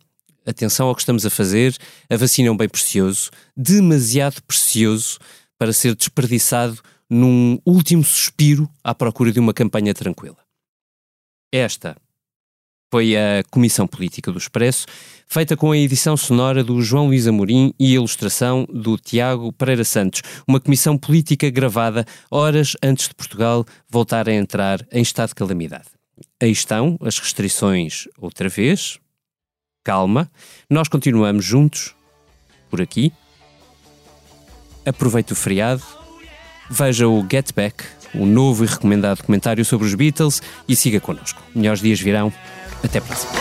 [0.49, 1.77] atenção ao que estamos a fazer,
[2.11, 5.19] a vacina é um bem precioso, demasiado precioso
[5.59, 6.81] para ser desperdiçado
[7.11, 10.37] num último suspiro à procura de uma campanha tranquila.
[11.53, 11.97] Esta
[12.91, 14.87] foi a Comissão Política do Expresso,
[15.27, 19.85] feita com a edição sonora do João Luís Amorim e a ilustração do Tiago Pereira
[19.85, 25.35] Santos, uma comissão política gravada horas antes de Portugal voltar a entrar em estado de
[25.35, 25.89] calamidade.
[26.41, 28.99] Aí estão as restrições outra vez,
[29.89, 30.31] calma.
[30.69, 31.95] Nós continuamos juntos,
[32.69, 33.11] por aqui.
[34.85, 35.83] Aproveite o feriado,
[36.69, 37.85] veja o Get Back,
[38.15, 41.41] o novo e recomendado comentário sobre os Beatles e siga connosco.
[41.55, 42.31] Melhores dias virão.
[42.85, 43.33] Até a próxima.